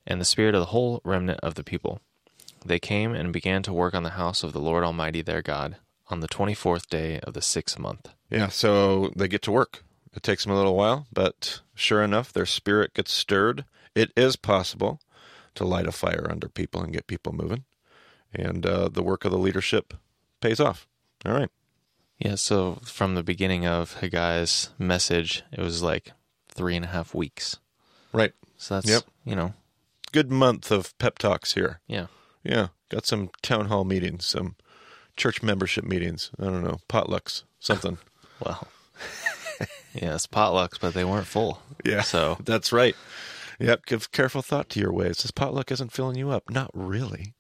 and 0.06 0.20
the 0.20 0.25
spirit 0.25 0.56
of 0.56 0.61
the 0.61 0.66
whole 0.66 1.00
remnant 1.04 1.38
of 1.40 1.54
the 1.54 1.62
people. 1.62 2.00
They 2.64 2.80
came 2.80 3.14
and 3.14 3.32
began 3.32 3.62
to 3.62 3.73
work 3.73 3.94
on 3.94 4.02
the 4.02 4.11
house 4.11 4.42
of 4.42 4.52
the 4.52 4.61
Lord 4.61 4.82
Almighty 4.82 5.23
their 5.23 5.42
God 5.42 5.76
on 6.09 6.18
the 6.18 6.26
twenty 6.26 6.54
fourth 6.54 6.88
day 6.88 7.20
of 7.20 7.35
the 7.35 7.42
sixth 7.42 7.78
month. 7.78 8.09
Yeah, 8.28 8.49
so 8.49 9.12
they 9.14 9.28
get 9.28 9.42
to 9.42 9.52
work. 9.52 9.85
It 10.16 10.25
takes 10.25 10.42
them 10.42 10.52
a 10.52 10.56
little 10.56 10.75
while, 10.75 11.06
but 11.12 11.61
sure 11.76 12.02
enough, 12.02 12.32
their 12.32 12.47
spirit 12.47 12.94
gets 12.94 13.12
stirred. 13.12 13.64
It 13.94 14.12
is 14.16 14.37
possible 14.37 15.00
to 15.54 15.64
light 15.64 15.87
a 15.87 15.92
fire 15.92 16.26
under 16.30 16.49
people 16.49 16.82
and 16.82 16.92
get 16.92 17.06
people 17.06 17.32
moving. 17.32 17.64
And 18.32 18.64
uh, 18.64 18.88
the 18.88 19.02
work 19.02 19.25
of 19.25 19.32
the 19.32 19.38
leadership 19.38 19.94
pays 20.40 20.61
off. 20.61 20.87
All 21.26 21.32
right. 21.32 21.50
Yeah, 22.18 22.35
so 22.37 22.78
from 22.85 23.14
the 23.14 23.23
beginning 23.23 23.66
of 23.66 24.00
Haggai's 24.00 24.70
message, 24.78 25.42
it 25.52 25.61
was 25.61 25.82
like 25.82 26.12
three 26.49 26.76
and 26.76 26.85
a 26.85 26.88
half 26.88 27.14
weeks. 27.14 27.56
Right. 28.12 28.32
So 28.59 28.75
that's, 28.75 28.88
Yep. 28.88 29.02
you 29.25 29.35
know, 29.37 29.54
Good 30.12 30.30
month 30.30 30.70
of 30.70 30.97
pep 30.99 31.18
talks 31.18 31.54
here. 31.54 31.80
yeah. 31.87 32.06
Yeah, 32.42 32.68
got 32.88 33.04
some 33.06 33.28
town 33.42 33.66
hall 33.66 33.85
meetings, 33.85 34.25
some 34.26 34.56
church 35.16 35.42
membership 35.42 35.85
meetings. 35.85 36.30
I 36.38 36.44
don't 36.44 36.64
know, 36.64 36.78
potlucks, 36.88 37.42
something. 37.59 37.99
Well, 38.44 38.66
yes, 39.94 40.26
potlucks, 40.26 40.80
but 40.80 40.94
they 40.94 41.04
weren't 41.04 41.26
full. 41.26 41.61
Yeah. 41.85 42.00
So 42.00 42.38
That's 42.44 42.73
right. 42.73 42.97
Yep, 43.61 43.87
give 43.87 44.11
careful 44.12 44.43
thought 44.43 44.69
to 44.71 44.81
your 44.81 44.93
ways. 44.93 45.19
This 45.19 45.31
potluck 45.31 45.71
isn't 45.71 45.93
filling 45.93 46.17
you 46.17 46.31
up. 46.31 46.50
Not 46.50 46.71
really. 46.75 47.35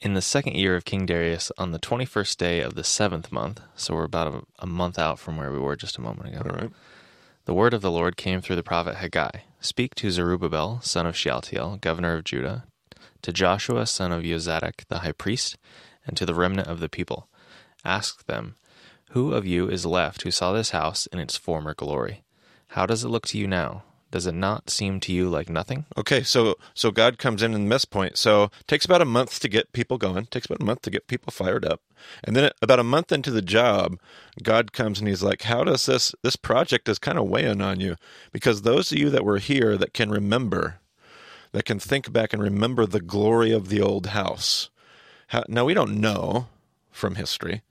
in 0.00 0.14
the 0.14 0.22
second 0.22 0.54
year 0.54 0.76
of 0.76 0.84
King 0.86 1.06
Darius, 1.06 1.52
on 1.58 1.72
the 1.72 1.78
21st 1.80 2.36
day 2.38 2.60
of 2.60 2.74
the 2.74 2.84
seventh 2.84 3.32
month, 3.32 3.60
so 3.76 3.94
we're 3.94 4.04
about 4.04 4.34
a, 4.34 4.42
a 4.60 4.66
month 4.66 4.98
out 4.98 5.18
from 5.18 5.36
where 5.36 5.52
we 5.52 5.58
were 5.58 5.76
just 5.76 5.98
a 5.98 6.00
moment 6.00 6.28
ago, 6.34 6.42
All 6.48 6.56
right. 6.56 6.70
the 7.46 7.54
word 7.54 7.74
of 7.74 7.82
the 7.82 7.90
Lord 7.90 8.16
came 8.16 8.40
through 8.40 8.56
the 8.56 8.62
prophet 8.62 8.96
Haggai 8.96 9.40
Speak 9.60 9.94
to 9.96 10.10
Zerubbabel, 10.10 10.80
son 10.82 11.06
of 11.06 11.16
Shealtiel, 11.16 11.78
governor 11.82 12.14
of 12.16 12.24
Judah, 12.24 12.64
to 13.22 13.32
Joshua, 13.32 13.86
son 13.86 14.12
of 14.12 14.22
Yozadak, 14.22 14.86
the 14.88 15.00
high 15.00 15.12
priest, 15.12 15.58
and 16.06 16.16
to 16.16 16.24
the 16.24 16.34
remnant 16.34 16.68
of 16.68 16.80
the 16.80 16.88
people. 16.88 17.28
Ask 17.84 18.24
them, 18.26 18.54
Who 19.10 19.34
of 19.34 19.44
you 19.46 19.68
is 19.68 19.84
left 19.84 20.22
who 20.22 20.30
saw 20.30 20.52
this 20.52 20.70
house 20.70 21.06
in 21.08 21.18
its 21.18 21.36
former 21.36 21.74
glory? 21.74 22.22
How 22.68 22.86
does 22.86 23.04
it 23.04 23.08
look 23.08 23.26
to 23.28 23.38
you 23.38 23.46
now? 23.46 23.82
Does 24.10 24.26
it 24.26 24.34
not 24.34 24.70
seem 24.70 24.98
to 25.00 25.12
you 25.12 25.28
like 25.28 25.48
nothing? 25.48 25.86
Okay, 25.96 26.22
so 26.22 26.56
so 26.74 26.90
God 26.90 27.18
comes 27.18 27.42
in 27.42 27.54
in 27.54 27.68
this 27.68 27.84
point. 27.84 28.18
So 28.18 28.50
takes 28.66 28.84
about 28.84 29.02
a 29.02 29.04
month 29.06 29.38
to 29.40 29.48
get 29.48 29.72
people 29.72 29.98
going. 29.98 30.26
takes 30.26 30.46
about 30.46 30.60
a 30.60 30.64
month 30.64 30.82
to 30.82 30.90
get 30.90 31.06
people 31.06 31.30
fired 31.30 31.64
up, 31.64 31.80
and 32.24 32.34
then 32.34 32.50
about 32.60 32.80
a 32.80 32.84
month 32.84 33.12
into 33.12 33.30
the 33.30 33.42
job, 33.42 33.98
God 34.42 34.72
comes 34.72 34.98
and 34.98 35.08
He's 35.08 35.22
like, 35.22 35.42
"How 35.42 35.62
does 35.62 35.86
this 35.86 36.14
this 36.22 36.36
project 36.36 36.88
is 36.88 36.98
kind 36.98 37.18
of 37.18 37.28
weighing 37.28 37.60
on 37.60 37.78
you? 37.78 37.96
Because 38.32 38.62
those 38.62 38.90
of 38.90 38.98
you 38.98 39.10
that 39.10 39.24
were 39.24 39.38
here 39.38 39.76
that 39.76 39.94
can 39.94 40.10
remember, 40.10 40.80
that 41.52 41.64
can 41.64 41.78
think 41.78 42.12
back 42.12 42.32
and 42.32 42.42
remember 42.42 42.86
the 42.86 43.00
glory 43.00 43.52
of 43.52 43.68
the 43.68 43.80
old 43.80 44.06
house. 44.06 44.70
How, 45.28 45.44
now 45.46 45.64
we 45.64 45.74
don't 45.74 46.00
know 46.00 46.48
from 46.90 47.14
history. 47.14 47.62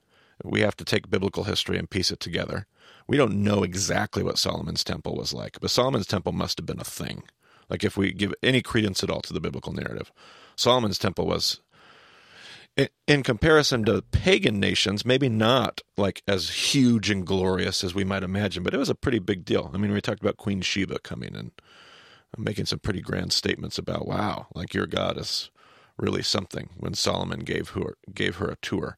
We 0.43 0.61
have 0.61 0.77
to 0.77 0.85
take 0.85 1.09
biblical 1.09 1.43
history 1.43 1.77
and 1.77 1.89
piece 1.89 2.11
it 2.11 2.19
together. 2.19 2.65
We 3.07 3.17
don't 3.17 3.43
know 3.43 3.63
exactly 3.63 4.23
what 4.23 4.37
Solomon's 4.37 4.83
temple 4.83 5.15
was 5.15 5.33
like, 5.33 5.59
but 5.59 5.71
Solomon's 5.71 6.07
temple 6.07 6.31
must 6.31 6.57
have 6.59 6.65
been 6.65 6.79
a 6.79 6.85
thing. 6.85 7.23
Like 7.69 7.83
if 7.83 7.97
we 7.97 8.11
give 8.11 8.33
any 8.41 8.61
credence 8.61 9.03
at 9.03 9.09
all 9.09 9.21
to 9.21 9.33
the 9.33 9.41
biblical 9.41 9.73
narrative, 9.73 10.11
Solomon's 10.55 10.97
temple 10.97 11.25
was 11.25 11.61
in- 13.07 13.23
comparison 13.23 13.83
to 13.85 14.01
pagan 14.11 14.59
nations, 14.59 15.05
maybe 15.05 15.29
not 15.29 15.81
like 15.97 16.23
as 16.27 16.49
huge 16.49 17.09
and 17.09 17.25
glorious 17.25 17.83
as 17.83 17.93
we 17.93 18.03
might 18.03 18.23
imagine, 18.23 18.63
but 18.63 18.73
it 18.73 18.77
was 18.79 18.89
a 18.89 18.95
pretty 18.95 19.19
big 19.19 19.45
deal. 19.45 19.69
I 19.73 19.77
mean, 19.77 19.91
we 19.91 20.01
talked 20.01 20.21
about 20.21 20.37
Queen 20.37 20.61
Sheba 20.61 20.99
coming 20.99 21.35
and 21.35 21.51
making 22.37 22.65
some 22.65 22.79
pretty 22.79 23.01
grand 23.01 23.33
statements 23.33 23.77
about, 23.77 24.07
wow, 24.07 24.47
like 24.53 24.73
your 24.73 24.87
God 24.87 25.17
is 25.17 25.49
really 25.97 26.23
something 26.23 26.69
when 26.77 26.93
Solomon 26.93 27.41
gave 27.41 27.69
her 27.69 27.97
gave 28.13 28.37
her 28.37 28.49
a 28.49 28.57
tour. 28.61 28.97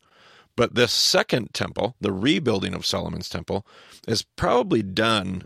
But 0.55 0.75
this 0.75 0.91
second 0.91 1.53
temple, 1.53 1.95
the 2.01 2.11
rebuilding 2.11 2.73
of 2.73 2.85
Solomon's 2.85 3.29
temple, 3.29 3.65
is 4.07 4.25
probably 4.35 4.81
done 4.81 5.43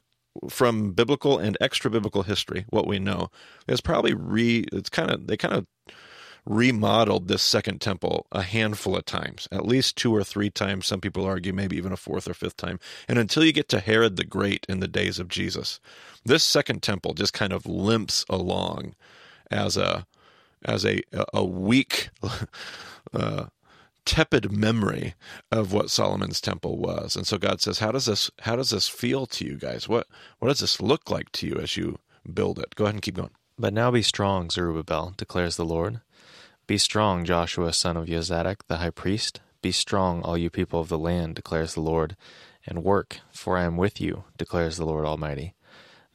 from 0.49 0.91
biblical 0.91 1.37
and 1.37 1.57
extra 1.61 1.89
biblical 1.89 2.23
history. 2.23 2.65
What 2.69 2.87
we 2.87 2.99
know 2.99 3.29
is 3.67 3.81
probably 3.81 4.13
re. 4.13 4.65
It's 4.71 4.89
kind 4.89 5.11
of 5.11 5.27
they 5.27 5.37
kind 5.37 5.53
of 5.53 5.65
remodeled 6.45 7.27
this 7.27 7.41
second 7.41 7.81
temple 7.81 8.27
a 8.31 8.43
handful 8.43 8.95
of 8.95 9.05
times, 9.05 9.47
at 9.51 9.65
least 9.65 9.95
two 9.95 10.15
or 10.15 10.23
three 10.23 10.49
times. 10.49 10.85
Some 10.85 11.01
people 11.01 11.25
argue 11.25 11.53
maybe 11.53 11.77
even 11.77 11.91
a 11.91 11.97
fourth 11.97 12.27
or 12.27 12.33
fifth 12.33 12.57
time. 12.57 12.79
And 13.07 13.17
until 13.17 13.43
you 13.43 13.51
get 13.51 13.69
to 13.69 13.79
Herod 13.79 14.15
the 14.15 14.25
Great 14.25 14.65
in 14.69 14.79
the 14.79 14.87
days 14.87 15.17
of 15.19 15.27
Jesus, 15.27 15.79
this 16.23 16.43
second 16.43 16.83
temple 16.83 17.13
just 17.13 17.33
kind 17.33 17.53
of 17.53 17.65
limps 17.65 18.25
along 18.29 18.95
as 19.49 19.77
a 19.77 20.05
as 20.63 20.85
a 20.85 21.01
a 21.33 21.43
weak, 21.43 22.09
uh, 23.13 23.45
tepid 24.05 24.51
memory 24.51 25.15
of 25.51 25.73
what 25.73 25.89
Solomon's 25.89 26.39
temple 26.39 26.77
was. 26.77 27.15
And 27.15 27.25
so 27.25 27.37
God 27.37 27.61
says, 27.61 27.79
"How 27.79 27.91
does 27.91 28.05
this 28.05 28.31
how 28.41 28.55
does 28.55 28.69
this 28.69 28.87
feel 28.87 29.25
to 29.27 29.45
you 29.45 29.57
guys? 29.57 29.87
What 29.89 30.07
what 30.39 30.49
does 30.49 30.59
this 30.59 30.81
look 30.81 31.09
like 31.09 31.31
to 31.33 31.47
you 31.47 31.55
as 31.55 31.75
you 31.77 31.99
build 32.31 32.59
it?" 32.59 32.75
Go 32.75 32.85
ahead 32.85 32.95
and 32.95 33.01
keep 33.01 33.15
going. 33.15 33.31
But 33.57 33.73
now 33.73 33.91
be 33.91 34.01
strong, 34.01 34.49
Zerubbabel, 34.49 35.13
declares 35.17 35.55
the 35.55 35.65
Lord. 35.65 36.01
Be 36.67 36.77
strong, 36.77 37.25
Joshua, 37.25 37.73
son 37.73 37.95
of 37.95 38.07
Yozadak, 38.07 38.57
the 38.67 38.77
high 38.77 38.89
priest. 38.89 39.39
Be 39.61 39.71
strong, 39.71 40.21
all 40.21 40.37
you 40.37 40.49
people 40.49 40.79
of 40.81 40.89
the 40.89 40.97
land, 40.97 41.35
declares 41.35 41.73
the 41.73 41.81
Lord, 41.81 42.15
and 42.67 42.83
work, 42.83 43.19
for 43.31 43.57
I 43.57 43.63
am 43.63 43.77
with 43.77 44.01
you, 44.01 44.25
declares 44.37 44.77
the 44.77 44.85
Lord 44.85 45.05
Almighty. 45.05 45.55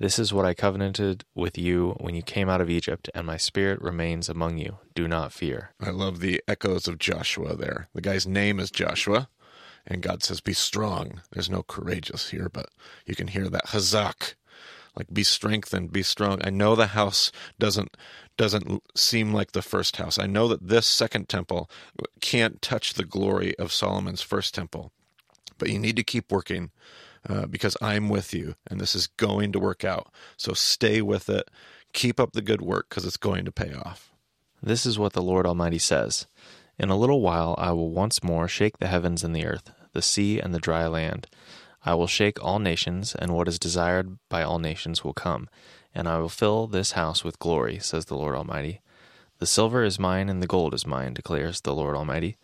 This 0.01 0.19
is 0.19 0.33
what 0.33 0.47
I 0.47 0.55
covenanted 0.55 1.27
with 1.35 1.59
you 1.59 1.95
when 2.01 2.15
you 2.15 2.23
came 2.23 2.49
out 2.49 2.63
of 2.63 2.71
Egypt, 2.71 3.11
and 3.15 3.27
my 3.27 3.37
spirit 3.37 3.83
remains 3.83 4.31
among 4.31 4.57
you. 4.57 4.79
Do 4.95 5.07
not 5.07 5.31
fear. 5.31 5.73
I 5.79 5.91
love 5.91 6.21
the 6.21 6.43
echoes 6.49 6.89
of 6.89 6.99
Joshua 6.99 7.55
there. 7.55 7.89
The 7.95 8.01
guy's 8.01 8.27
name 8.27 8.59
is 8.59 8.71
Joshua, 8.71 9.29
and 9.87 10.01
God 10.01 10.23
says, 10.23 10.41
Be 10.41 10.55
strong. 10.55 11.21
There's 11.33 11.51
no 11.51 11.63
courageous 11.63 12.31
here, 12.31 12.49
but 12.51 12.71
you 13.05 13.15
can 13.15 13.27
hear 13.27 13.51
that 13.51 13.67
hazak. 13.67 14.37
Like 14.97 15.13
be 15.13 15.23
strengthened, 15.23 15.93
be 15.93 16.03
strong. 16.03 16.41
I 16.43 16.49
know 16.49 16.75
the 16.75 16.89
house 16.89 17.31
doesn't 17.59 17.95
doesn't 18.39 18.83
seem 18.97 19.35
like 19.35 19.53
the 19.53 19.61
first 19.61 19.97
house. 19.97 20.19
I 20.19 20.27
know 20.27 20.49
that 20.49 20.67
this 20.67 20.87
second 20.87 21.29
temple 21.29 21.71
can't 22.23 22.63
touch 22.63 22.95
the 22.95 23.05
glory 23.05 23.55
of 23.59 23.71
Solomon's 23.71 24.23
first 24.23 24.55
temple. 24.55 24.93
But 25.59 25.69
you 25.69 25.79
need 25.79 25.97
to 25.97 26.03
keep 26.03 26.33
working 26.33 26.71
uh, 27.29 27.47
because 27.47 27.77
I'm 27.81 28.09
with 28.09 28.33
you 28.33 28.55
and 28.69 28.81
this 28.81 28.95
is 28.95 29.07
going 29.07 29.53
to 29.53 29.61
work 29.61 29.85
out. 29.85 30.13
So 30.37 30.53
stay 30.53 31.03
with 31.03 31.29
it. 31.29 31.49
Keep 31.93 32.21
up 32.21 32.33
the 32.33 32.43
good 32.43 32.63
work 32.63 32.89
because 32.89 33.05
it's 33.05 33.17
going 33.17 33.45
to 33.45 33.53
pay 33.53 33.73
off. 33.73 34.13
This 34.63 34.85
is 34.85 34.99
what 34.99 35.13
the 35.13 35.23
Lord 35.23 35.47
Almighty 35.47 35.79
says 35.79 36.27
In 36.79 36.91
a 36.91 36.97
little 36.97 37.21
while 37.21 37.55
I 37.59 37.73
will 37.73 37.91
once 37.91 38.23
more 38.23 38.47
shake 38.47 38.79
the 38.79 38.87
heavens 38.87 39.25
and 39.25 39.35
the 39.35 39.47
earth, 39.47 39.73
the 39.93 40.03
sea 40.03 40.39
and 40.39 40.55
the 40.55 40.61
dry 40.61 40.87
land. 40.87 41.27
I 41.85 41.95
will 41.95 42.07
shake 42.07 42.43
all 42.45 42.59
nations, 42.59 43.15
and 43.15 43.35
what 43.35 43.49
is 43.49 43.59
desired 43.59 44.19
by 44.29 44.43
all 44.43 44.59
nations 44.59 45.03
will 45.03 45.15
come, 45.15 45.49
and 45.95 46.07
I 46.07 46.19
will 46.19 46.29
fill 46.29 46.67
this 46.67 46.93
house 46.93 47.25
with 47.25 47.39
glory, 47.39 47.79
says 47.79 48.05
the 48.05 48.17
Lord 48.17 48.37
Almighty. 48.37 48.83
The 49.39 49.47
silver 49.47 49.83
is 49.83 49.99
mine, 49.99 50.29
and 50.29 50.43
the 50.43 50.47
gold 50.47 50.75
is 50.75 50.87
mine, 50.87 51.15
declares 51.15 51.63
the 51.63 51.75
Lord 51.75 51.97
Almighty. 51.97 52.37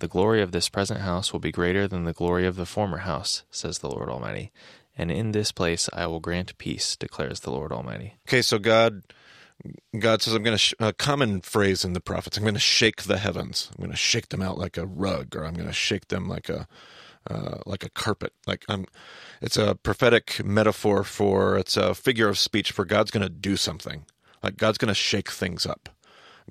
The 0.00 0.08
glory 0.08 0.42
of 0.42 0.52
this 0.52 0.68
present 0.68 1.00
house 1.00 1.32
will 1.32 1.40
be 1.40 1.50
greater 1.50 1.88
than 1.88 2.04
the 2.04 2.12
glory 2.12 2.46
of 2.46 2.56
the 2.56 2.66
former 2.66 2.98
house, 2.98 3.42
says 3.50 3.78
the 3.78 3.90
Lord 3.90 4.08
Almighty. 4.08 4.52
And 4.96 5.10
in 5.10 5.32
this 5.32 5.52
place 5.52 5.88
I 5.92 6.06
will 6.06 6.20
grant 6.20 6.56
peace, 6.58 6.96
declares 6.96 7.40
the 7.40 7.50
Lord 7.50 7.72
Almighty. 7.72 8.16
Okay, 8.28 8.42
so 8.42 8.58
God 8.58 9.02
God 9.98 10.22
says, 10.22 10.34
I'm 10.34 10.42
going 10.42 10.54
to, 10.54 10.58
sh- 10.58 10.74
a 10.78 10.92
common 10.92 11.40
phrase 11.40 11.84
in 11.84 11.92
the 11.92 12.00
prophets, 12.00 12.36
I'm 12.36 12.44
going 12.44 12.54
to 12.54 12.60
shake 12.60 13.02
the 13.02 13.18
heavens. 13.18 13.70
I'm 13.72 13.82
going 13.82 13.90
to 13.90 13.96
shake 13.96 14.28
them 14.28 14.42
out 14.42 14.58
like 14.58 14.76
a 14.76 14.86
rug, 14.86 15.34
or 15.34 15.44
I'm 15.44 15.54
going 15.54 15.66
to 15.66 15.72
shake 15.72 16.08
them 16.08 16.28
like 16.28 16.48
a, 16.48 16.68
uh, 17.28 17.58
like 17.66 17.84
a 17.84 17.90
carpet. 17.90 18.32
Like 18.46 18.64
I'm, 18.68 18.86
it's 19.42 19.56
a 19.56 19.74
prophetic 19.74 20.44
metaphor 20.44 21.02
for, 21.02 21.58
it's 21.58 21.76
a 21.76 21.94
figure 21.94 22.28
of 22.28 22.38
speech 22.38 22.70
for 22.70 22.84
God's 22.84 23.10
going 23.10 23.24
to 23.24 23.28
do 23.28 23.56
something. 23.56 24.04
Like 24.42 24.56
God's 24.56 24.78
going 24.78 24.88
to 24.88 24.94
shake 24.94 25.30
things 25.30 25.66
up. 25.66 25.88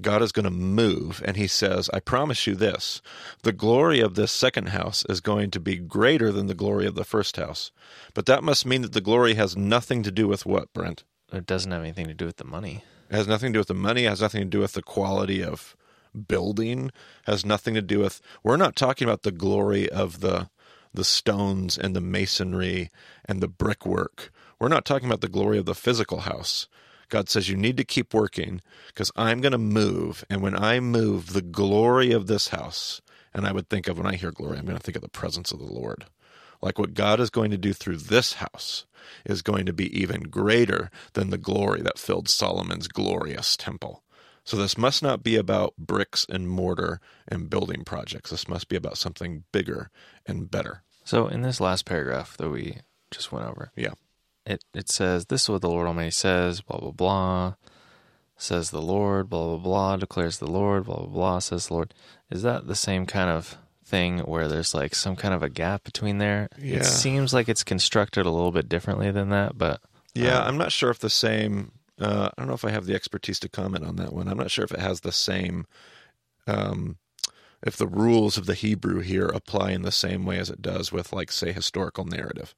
God 0.01 0.21
is 0.21 0.31
going 0.31 0.45
to 0.45 0.51
move, 0.51 1.21
and 1.25 1.37
he 1.37 1.47
says, 1.47 1.89
I 1.93 1.99
promise 1.99 2.47
you 2.47 2.55
this 2.55 3.01
the 3.43 3.51
glory 3.51 3.99
of 3.99 4.15
this 4.15 4.31
second 4.31 4.69
house 4.69 5.05
is 5.09 5.21
going 5.21 5.51
to 5.51 5.59
be 5.59 5.77
greater 5.77 6.31
than 6.31 6.47
the 6.47 6.53
glory 6.53 6.85
of 6.85 6.95
the 6.95 7.03
first 7.03 7.37
house. 7.37 7.71
But 8.13 8.25
that 8.27 8.43
must 8.43 8.65
mean 8.65 8.81
that 8.81 8.93
the 8.93 9.01
glory 9.01 9.35
has 9.35 9.57
nothing 9.57 10.03
to 10.03 10.11
do 10.11 10.27
with 10.27 10.45
what, 10.45 10.73
Brent? 10.73 11.03
It 11.31 11.45
doesn't 11.45 11.71
have 11.71 11.81
anything 11.81 12.07
to 12.07 12.13
do 12.13 12.25
with 12.25 12.37
the 12.37 12.45
money. 12.45 12.83
It 13.09 13.15
has 13.15 13.27
nothing 13.27 13.51
to 13.51 13.57
do 13.57 13.59
with 13.59 13.67
the 13.67 13.73
money, 13.73 14.05
it 14.05 14.09
has 14.09 14.21
nothing 14.21 14.41
to 14.41 14.45
do 14.45 14.59
with 14.59 14.73
the 14.73 14.83
quality 14.83 15.43
of 15.43 15.75
building, 16.27 16.87
it 16.87 17.31
has 17.31 17.45
nothing 17.45 17.73
to 17.73 17.81
do 17.81 17.99
with 17.99 18.21
we're 18.43 18.57
not 18.57 18.75
talking 18.75 19.07
about 19.07 19.23
the 19.23 19.31
glory 19.31 19.89
of 19.89 20.19
the 20.19 20.49
the 20.93 21.03
stones 21.03 21.77
and 21.77 21.95
the 21.95 22.01
masonry 22.01 22.89
and 23.25 23.41
the 23.41 23.47
brickwork. 23.47 24.31
We're 24.59 24.67
not 24.67 24.85
talking 24.85 25.07
about 25.07 25.21
the 25.21 25.29
glory 25.29 25.57
of 25.57 25.65
the 25.65 25.75
physical 25.75 26.21
house. 26.21 26.67
God 27.09 27.29
says 27.29 27.49
you 27.49 27.55
need 27.55 27.77
to 27.77 27.83
keep 27.83 28.13
working 28.13 28.61
because 28.87 29.11
I'm 29.15 29.41
going 29.41 29.51
to 29.53 29.57
move. 29.57 30.25
And 30.29 30.41
when 30.41 30.55
I 30.57 30.79
move, 30.79 31.33
the 31.33 31.41
glory 31.41 32.11
of 32.11 32.27
this 32.27 32.49
house, 32.49 33.01
and 33.33 33.45
I 33.47 33.51
would 33.51 33.69
think 33.69 33.87
of 33.87 33.97
when 33.97 34.07
I 34.07 34.15
hear 34.15 34.31
glory, 34.31 34.57
I'm 34.57 34.65
going 34.65 34.77
to 34.77 34.83
think 34.83 34.95
of 34.95 35.01
the 35.01 35.09
presence 35.09 35.51
of 35.51 35.59
the 35.59 35.65
Lord. 35.65 36.05
Like 36.61 36.79
what 36.79 36.93
God 36.95 37.19
is 37.19 37.29
going 37.29 37.51
to 37.51 37.57
do 37.57 37.71
through 37.73 37.97
this 37.97 38.33
house 38.33 38.85
is 39.25 39.41
going 39.41 39.65
to 39.67 39.73
be 39.73 39.95
even 39.99 40.23
greater 40.23 40.89
than 41.13 41.29
the 41.29 41.37
glory 41.37 41.81
that 41.81 41.99
filled 41.99 42.27
Solomon's 42.29 42.87
glorious 42.87 43.55
temple. 43.55 44.03
So 44.43 44.57
this 44.57 44.77
must 44.77 45.03
not 45.03 45.23
be 45.23 45.35
about 45.35 45.75
bricks 45.77 46.25
and 46.29 46.49
mortar 46.49 46.99
and 47.27 47.49
building 47.49 47.83
projects. 47.83 48.31
This 48.31 48.47
must 48.47 48.69
be 48.69 48.75
about 48.75 48.97
something 48.97 49.43
bigger 49.51 49.91
and 50.25 50.49
better. 50.49 50.83
So 51.03 51.27
in 51.27 51.41
this 51.41 51.61
last 51.61 51.85
paragraph 51.85 52.37
that 52.37 52.49
we 52.49 52.77
just 53.11 53.31
went 53.31 53.45
over, 53.45 53.71
Yeah. 53.75 53.93
It, 54.47 54.63
it 54.73 54.89
says, 54.89 55.25
This 55.25 55.43
is 55.43 55.49
what 55.49 55.61
the 55.61 55.69
Lord 55.69 55.87
Almighty 55.87 56.11
says, 56.11 56.61
blah, 56.61 56.79
blah, 56.79 56.91
blah. 56.91 57.53
Says 58.37 58.69
the 58.69 58.81
Lord, 58.81 59.29
blah, 59.29 59.45
blah, 59.45 59.57
blah, 59.57 59.97
declares 59.97 60.37
the 60.37 60.49
Lord, 60.49 60.85
blah, 60.85 60.97
blah, 60.97 61.07
blah, 61.07 61.39
says 61.39 61.67
the 61.67 61.73
Lord. 61.73 61.93
Is 62.29 62.43
that 62.43 62.67
the 62.67 62.75
same 62.75 63.05
kind 63.05 63.29
of 63.29 63.57
thing 63.83 64.19
where 64.19 64.47
there's 64.47 64.73
like 64.73 64.93
some 64.93 65.15
kind 65.15 65.33
of 65.33 65.41
a 65.43 65.49
gap 65.49 65.83
between 65.83 66.17
there? 66.19 66.49
Yeah. 66.59 66.77
It 66.77 66.85
seems 66.85 67.33
like 67.33 67.49
it's 67.49 67.63
constructed 67.63 68.25
a 68.25 68.31
little 68.31 68.51
bit 68.51 68.69
differently 68.69 69.11
than 69.11 69.29
that, 69.29 69.57
but 69.57 69.81
Yeah, 70.13 70.39
um, 70.39 70.47
I'm 70.49 70.57
not 70.57 70.71
sure 70.71 70.89
if 70.91 70.99
the 70.99 71.09
same. 71.09 71.71
Uh, 71.99 72.29
I 72.37 72.41
don't 72.41 72.47
know 72.47 72.53
if 72.53 72.63
I 72.65 72.69
have 72.69 72.85
the 72.85 72.93
expertise 72.93 73.39
to 73.39 73.49
comment 73.49 73.83
on 73.83 73.95
that 73.95 74.13
one. 74.13 74.27
I'm 74.27 74.37
not 74.37 74.51
sure 74.51 74.63
if 74.63 74.71
it 74.71 74.79
has 74.79 74.99
the 74.99 75.11
same 75.11 75.65
um, 76.45 76.97
if 77.65 77.75
the 77.75 77.87
rules 77.87 78.37
of 78.37 78.45
the 78.45 78.53
Hebrew 78.53 78.99
here 78.99 79.27
apply 79.27 79.71
in 79.71 79.81
the 79.81 79.91
same 79.91 80.25
way 80.25 80.37
as 80.37 80.49
it 80.49 80.61
does 80.61 80.91
with, 80.91 81.11
like, 81.11 81.31
say, 81.31 81.51
historical 81.51 82.05
narrative. 82.05 82.53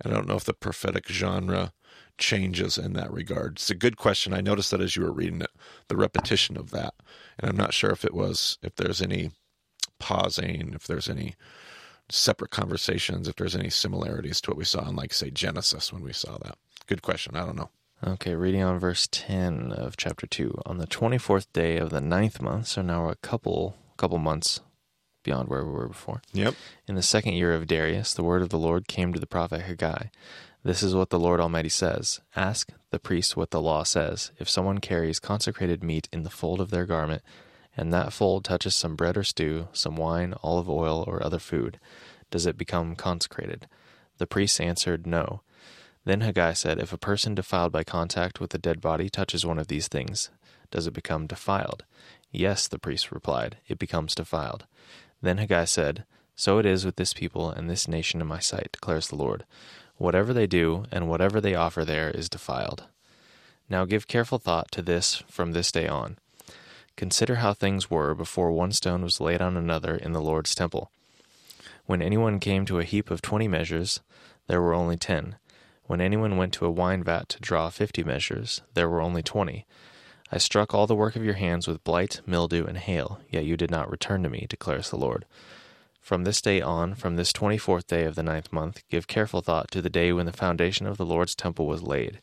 And 0.00 0.12
I 0.12 0.16
don't 0.16 0.28
know 0.28 0.36
if 0.36 0.44
the 0.44 0.52
prophetic 0.54 1.08
genre 1.08 1.72
changes 2.18 2.76
in 2.76 2.92
that 2.92 3.12
regard. 3.12 3.52
It's 3.54 3.70
a 3.70 3.74
good 3.74 3.96
question. 3.96 4.34
I 4.34 4.40
noticed 4.40 4.70
that 4.70 4.80
as 4.80 4.96
you 4.96 5.02
were 5.02 5.12
reading 5.12 5.40
it, 5.40 5.50
the 5.88 5.96
repetition 5.96 6.56
of 6.56 6.70
that, 6.70 6.94
and 7.38 7.50
I'm 7.50 7.56
not 7.56 7.74
sure 7.74 7.90
if 7.90 8.04
it 8.04 8.14
was 8.14 8.58
if 8.62 8.76
there's 8.76 9.00
any 9.00 9.30
pausing, 9.98 10.72
if 10.74 10.86
there's 10.86 11.08
any 11.08 11.34
separate 12.10 12.50
conversations, 12.50 13.28
if 13.28 13.36
there's 13.36 13.56
any 13.56 13.70
similarities 13.70 14.40
to 14.42 14.50
what 14.50 14.58
we 14.58 14.64
saw 14.64 14.88
in, 14.88 14.96
like, 14.96 15.14
say, 15.14 15.30
Genesis 15.30 15.92
when 15.92 16.02
we 16.02 16.12
saw 16.12 16.36
that. 16.38 16.58
Good 16.86 17.02
question. 17.02 17.36
I 17.36 17.46
don't 17.46 17.56
know. 17.56 17.70
Okay, 18.04 18.34
reading 18.34 18.62
on 18.62 18.80
verse 18.80 19.08
10 19.10 19.72
of 19.72 19.96
chapter 19.96 20.26
2. 20.26 20.62
On 20.66 20.78
the 20.78 20.88
24th 20.88 21.46
day 21.52 21.78
of 21.78 21.90
the 21.90 22.00
ninth 22.00 22.42
month, 22.42 22.66
so 22.66 22.82
now 22.82 23.04
we're 23.04 23.12
a 23.12 23.16
couple 23.16 23.76
couple 24.02 24.18
months 24.18 24.58
beyond 25.22 25.48
where 25.48 25.64
we 25.64 25.70
were 25.70 25.86
before. 25.86 26.22
Yep. 26.32 26.56
In 26.88 26.96
the 26.96 27.02
second 27.02 27.34
year 27.34 27.54
of 27.54 27.68
Darius, 27.68 28.12
the 28.12 28.24
word 28.24 28.42
of 28.42 28.48
the 28.48 28.58
Lord 28.58 28.88
came 28.88 29.12
to 29.12 29.20
the 29.20 29.28
prophet 29.28 29.62
Haggai. 29.62 30.06
This 30.64 30.82
is 30.82 30.92
what 30.92 31.10
the 31.10 31.20
Lord 31.20 31.38
Almighty 31.38 31.68
says 31.68 32.20
Ask 32.34 32.72
the 32.90 32.98
priest 32.98 33.36
what 33.36 33.52
the 33.52 33.60
law 33.60 33.84
says. 33.84 34.32
If 34.40 34.50
someone 34.50 34.78
carries 34.78 35.20
consecrated 35.20 35.84
meat 35.84 36.08
in 36.12 36.24
the 36.24 36.30
fold 36.30 36.60
of 36.60 36.70
their 36.70 36.84
garment, 36.84 37.22
and 37.76 37.92
that 37.92 38.12
fold 38.12 38.44
touches 38.44 38.74
some 38.74 38.96
bread 38.96 39.16
or 39.16 39.22
stew, 39.22 39.68
some 39.72 39.94
wine, 39.94 40.34
olive 40.42 40.68
oil, 40.68 41.04
or 41.06 41.22
other 41.22 41.38
food, 41.38 41.78
does 42.32 42.44
it 42.44 42.58
become 42.58 42.96
consecrated? 42.96 43.68
The 44.18 44.26
priest 44.26 44.60
answered, 44.60 45.06
No. 45.06 45.42
Then 46.04 46.22
Haggai 46.22 46.54
said, 46.54 46.80
If 46.80 46.92
a 46.92 46.98
person 46.98 47.36
defiled 47.36 47.70
by 47.70 47.84
contact 47.84 48.40
with 48.40 48.52
a 48.52 48.58
dead 48.58 48.80
body 48.80 49.08
touches 49.08 49.46
one 49.46 49.60
of 49.60 49.68
these 49.68 49.86
things, 49.86 50.30
does 50.72 50.88
it 50.88 50.92
become 50.92 51.28
defiled? 51.28 51.84
Yes, 52.32 52.66
the 52.66 52.78
priest 52.78 53.12
replied, 53.12 53.58
It 53.68 53.78
becomes 53.78 54.14
defiled. 54.14 54.64
Then 55.20 55.38
Haggai 55.38 55.66
said, 55.66 56.04
So 56.34 56.58
it 56.58 56.66
is 56.66 56.84
with 56.84 56.96
this 56.96 57.12
people 57.12 57.50
and 57.50 57.68
this 57.68 57.86
nation 57.86 58.20
in 58.20 58.26
my 58.26 58.40
sight, 58.40 58.70
declares 58.72 59.08
the 59.08 59.16
Lord. 59.16 59.44
Whatever 59.98 60.32
they 60.32 60.46
do, 60.46 60.86
and 60.90 61.08
whatever 61.08 61.40
they 61.40 61.54
offer 61.54 61.84
there 61.84 62.10
is 62.10 62.28
defiled. 62.28 62.84
Now 63.68 63.84
give 63.84 64.08
careful 64.08 64.38
thought 64.38 64.72
to 64.72 64.82
this 64.82 65.22
from 65.28 65.52
this 65.52 65.70
day 65.70 65.86
on. 65.86 66.16
Consider 66.96 67.36
how 67.36 67.52
things 67.52 67.90
were 67.90 68.14
before 68.14 68.50
one 68.50 68.72
stone 68.72 69.02
was 69.02 69.20
laid 69.20 69.40
on 69.40 69.56
another 69.56 69.94
in 69.94 70.12
the 70.12 70.20
Lord's 70.20 70.54
temple. 70.54 70.90
When 71.86 72.02
anyone 72.02 72.38
came 72.38 72.64
to 72.66 72.78
a 72.78 72.84
heap 72.84 73.10
of 73.10 73.22
twenty 73.22 73.48
measures, 73.48 74.00
there 74.46 74.60
were 74.60 74.74
only 74.74 74.96
ten. 74.96 75.36
When 75.84 76.00
anyone 76.00 76.36
went 76.36 76.52
to 76.54 76.66
a 76.66 76.70
wine 76.70 77.02
vat 77.02 77.28
to 77.30 77.40
draw 77.40 77.70
fifty 77.70 78.02
measures, 78.02 78.62
there 78.74 78.88
were 78.88 79.00
only 79.00 79.22
twenty. 79.22 79.66
I 80.34 80.38
struck 80.38 80.72
all 80.72 80.86
the 80.86 80.94
work 80.94 81.14
of 81.14 81.24
your 81.24 81.34
hands 81.34 81.68
with 81.68 81.84
blight, 81.84 82.22
mildew, 82.26 82.64
and 82.64 82.78
hail, 82.78 83.20
yet 83.28 83.44
you 83.44 83.58
did 83.58 83.70
not 83.70 83.90
return 83.90 84.22
to 84.22 84.30
me, 84.30 84.46
declares 84.48 84.88
the 84.88 84.96
Lord. 84.96 85.26
From 86.00 86.24
this 86.24 86.40
day 86.40 86.62
on, 86.62 86.94
from 86.94 87.16
this 87.16 87.34
twenty 87.34 87.58
fourth 87.58 87.86
day 87.86 88.04
of 88.04 88.14
the 88.14 88.22
ninth 88.22 88.50
month, 88.50 88.82
give 88.90 89.06
careful 89.06 89.42
thought 89.42 89.70
to 89.72 89.82
the 89.82 89.90
day 89.90 90.10
when 90.10 90.24
the 90.24 90.32
foundation 90.32 90.86
of 90.86 90.96
the 90.96 91.04
Lord's 91.04 91.34
temple 91.34 91.66
was 91.66 91.82
laid. 91.82 92.22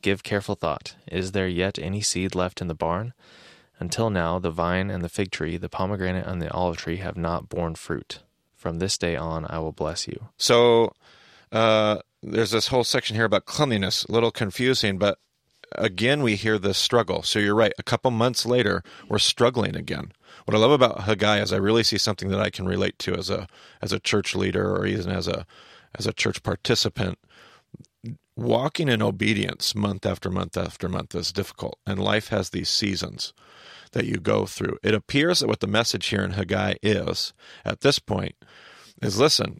Give 0.00 0.22
careful 0.22 0.54
thought. 0.54 0.96
Is 1.06 1.32
there 1.32 1.46
yet 1.46 1.78
any 1.78 2.00
seed 2.00 2.34
left 2.34 2.62
in 2.62 2.68
the 2.68 2.74
barn? 2.74 3.12
Until 3.78 4.08
now, 4.08 4.38
the 4.38 4.50
vine 4.50 4.90
and 4.90 5.04
the 5.04 5.10
fig 5.10 5.30
tree, 5.30 5.58
the 5.58 5.68
pomegranate 5.68 6.26
and 6.26 6.40
the 6.40 6.50
olive 6.52 6.78
tree 6.78 6.96
have 6.96 7.18
not 7.18 7.50
borne 7.50 7.74
fruit. 7.74 8.20
From 8.56 8.78
this 8.78 8.96
day 8.96 9.14
on, 9.14 9.46
I 9.50 9.58
will 9.58 9.72
bless 9.72 10.08
you. 10.08 10.28
So, 10.38 10.94
uh, 11.52 11.98
there's 12.22 12.52
this 12.52 12.68
whole 12.68 12.84
section 12.84 13.14
here 13.14 13.26
about 13.26 13.44
cleanliness, 13.44 14.04
a 14.04 14.12
little 14.12 14.30
confusing, 14.30 14.96
but 14.96 15.18
again 15.76 16.22
we 16.22 16.36
hear 16.36 16.58
this 16.58 16.78
struggle. 16.78 17.22
So 17.22 17.38
you're 17.38 17.54
right. 17.54 17.72
A 17.78 17.82
couple 17.82 18.10
months 18.10 18.46
later, 18.46 18.82
we're 19.08 19.18
struggling 19.18 19.76
again. 19.76 20.12
What 20.44 20.54
I 20.54 20.58
love 20.58 20.72
about 20.72 21.02
Haggai 21.02 21.40
is 21.40 21.52
I 21.52 21.56
really 21.56 21.82
see 21.82 21.98
something 21.98 22.28
that 22.30 22.40
I 22.40 22.50
can 22.50 22.66
relate 22.66 22.98
to 23.00 23.14
as 23.14 23.30
a 23.30 23.46
as 23.80 23.92
a 23.92 24.00
church 24.00 24.34
leader 24.34 24.74
or 24.74 24.86
even 24.86 25.10
as 25.10 25.28
a 25.28 25.46
as 25.98 26.06
a 26.06 26.12
church 26.12 26.42
participant. 26.42 27.18
Walking 28.34 28.88
in 28.88 29.02
obedience 29.02 29.74
month 29.74 30.06
after 30.06 30.30
month 30.30 30.56
after 30.56 30.88
month 30.88 31.14
is 31.14 31.32
difficult, 31.32 31.78
and 31.86 32.02
life 32.02 32.28
has 32.28 32.50
these 32.50 32.70
seasons 32.70 33.34
that 33.92 34.06
you 34.06 34.16
go 34.16 34.46
through. 34.46 34.78
It 34.82 34.94
appears 34.94 35.40
that 35.40 35.48
what 35.48 35.60
the 35.60 35.66
message 35.66 36.06
here 36.06 36.22
in 36.22 36.32
Haggai 36.32 36.74
is 36.82 37.34
at 37.64 37.82
this 37.82 37.98
point 37.98 38.34
is 39.02 39.18
listen, 39.18 39.58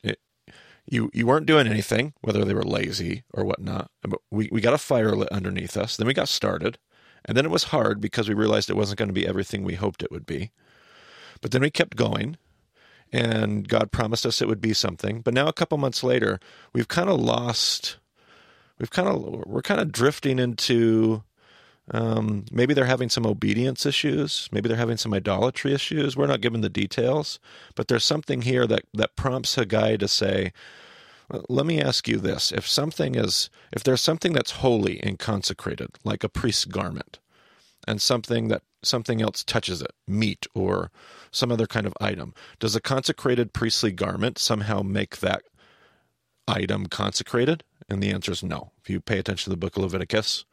you 0.87 1.11
you 1.13 1.27
weren't 1.27 1.47
doing 1.47 1.67
anything, 1.67 2.15
whether 2.21 2.45
they 2.45 2.55
were 2.55 2.65
lazy 2.65 3.25
or 3.33 3.45
whatnot. 3.45 3.91
But 4.03 4.21
we, 4.31 4.49
we 4.53 4.61
got 4.61 4.75
a 4.75 4.79
fire 4.79 5.15
lit 5.15 5.29
underneath 5.31 5.77
us. 5.77 5.97
Then 5.97 6.07
we 6.07 6.15
got 6.15 6.29
started. 6.29 6.79
And 7.25 7.37
then 7.37 7.45
it 7.45 7.53
was 7.53 7.65
hard 7.65 8.01
because 8.01 8.29
we 8.29 8.35
realized 8.35 8.69
it 8.69 8.77
wasn't 8.77 8.99
going 8.99 9.09
to 9.09 9.15
be 9.15 9.27
everything 9.27 9.63
we 9.63 9.75
hoped 9.75 10.03
it 10.03 10.11
would 10.11 10.27
be. 10.27 10.51
But 11.41 11.53
then 11.53 11.63
we 11.63 11.71
kept 11.71 11.97
going 11.97 12.37
and 13.13 13.69
God 13.69 13.93
promised 13.93 14.27
us 14.27 14.43
it 14.43 14.49
would 14.49 14.61
be 14.61 14.75
something. 14.75 15.21
But 15.21 15.35
now 15.35 15.47
a 15.47 15.53
couple 15.53 15.79
months 15.79 16.03
later, 16.03 16.41
we've 16.73 16.89
kind 16.89 17.09
of 17.09 17.21
lost 17.21 17.99
we've 18.79 18.91
kind 18.91 19.09
of 19.09 19.45
we're 19.47 19.63
kind 19.63 19.81
of 19.81 19.93
drifting 19.93 20.39
into 20.39 21.23
um, 21.91 22.45
maybe 22.51 22.75
they're 22.75 22.85
having 22.85 23.09
some 23.09 23.27
obedience 23.27 23.85
issues. 23.85 24.49
Maybe 24.53 24.69
they're 24.69 24.79
having 24.79 24.97
some 24.97 25.13
idolatry 25.13 25.75
issues. 25.75 26.17
We're 26.17 26.27
not 26.27 26.41
given 26.41 26.61
the 26.61 26.69
details, 26.69 27.41
but 27.75 27.89
there's 27.89 28.05
something 28.05 28.43
here 28.43 28.67
that, 28.67 28.85
that 28.95 29.17
prompts 29.17 29.57
Haggai 29.57 29.97
to 29.97 30.09
say, 30.09 30.53
let 31.49 31.67
me 31.67 31.81
ask 31.81 32.09
you 32.09 32.19
this. 32.19 32.53
If 32.53 32.69
something 32.69 33.15
is, 33.15 33.51
if 33.73 33.83
there's 33.83 34.01
something 34.01 34.33
that's 34.33 34.53
holy 34.53 35.03
and 35.03 35.19
consecrated, 35.19 35.91
like 36.05 36.23
a 36.23 36.29
priest's 36.29 36.67
garment, 36.67 37.19
and 37.87 38.01
something 38.01 38.49
that 38.49 38.63
something 38.85 39.21
else 39.21 39.43
touches 39.43 39.83
it, 39.83 39.93
meat 40.07 40.47
or 40.55 40.91
some 41.31 41.51
other 41.51 41.67
kind 41.67 41.87
of 41.87 41.95
item, 42.01 42.35
does 42.61 42.77
a 42.77 42.81
consecrated 42.81 43.53
priestly 43.53 43.91
garment 43.91 44.39
somehow 44.39 44.83
make 44.83 45.19
that 45.19 45.43
item 46.47 46.87
consecrated? 46.87 47.65
And 47.89 48.03
the 48.03 48.11
answer 48.11 48.31
is 48.31 48.43
no. 48.43 48.71
If 48.83 48.89
you 48.89 49.01
pay 49.01 49.19
attention 49.19 49.45
to 49.45 49.51
the 49.51 49.57
book 49.57 49.77
of 49.77 49.83
Leviticus, 49.83 50.45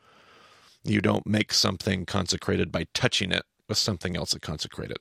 you 0.83 1.01
don't 1.01 1.27
make 1.27 1.53
something 1.53 2.05
consecrated 2.05 2.71
by 2.71 2.87
touching 2.93 3.31
it 3.31 3.43
with 3.67 3.77
something 3.77 4.15
else 4.15 4.31
that 4.31 4.41
consecrated. 4.41 4.97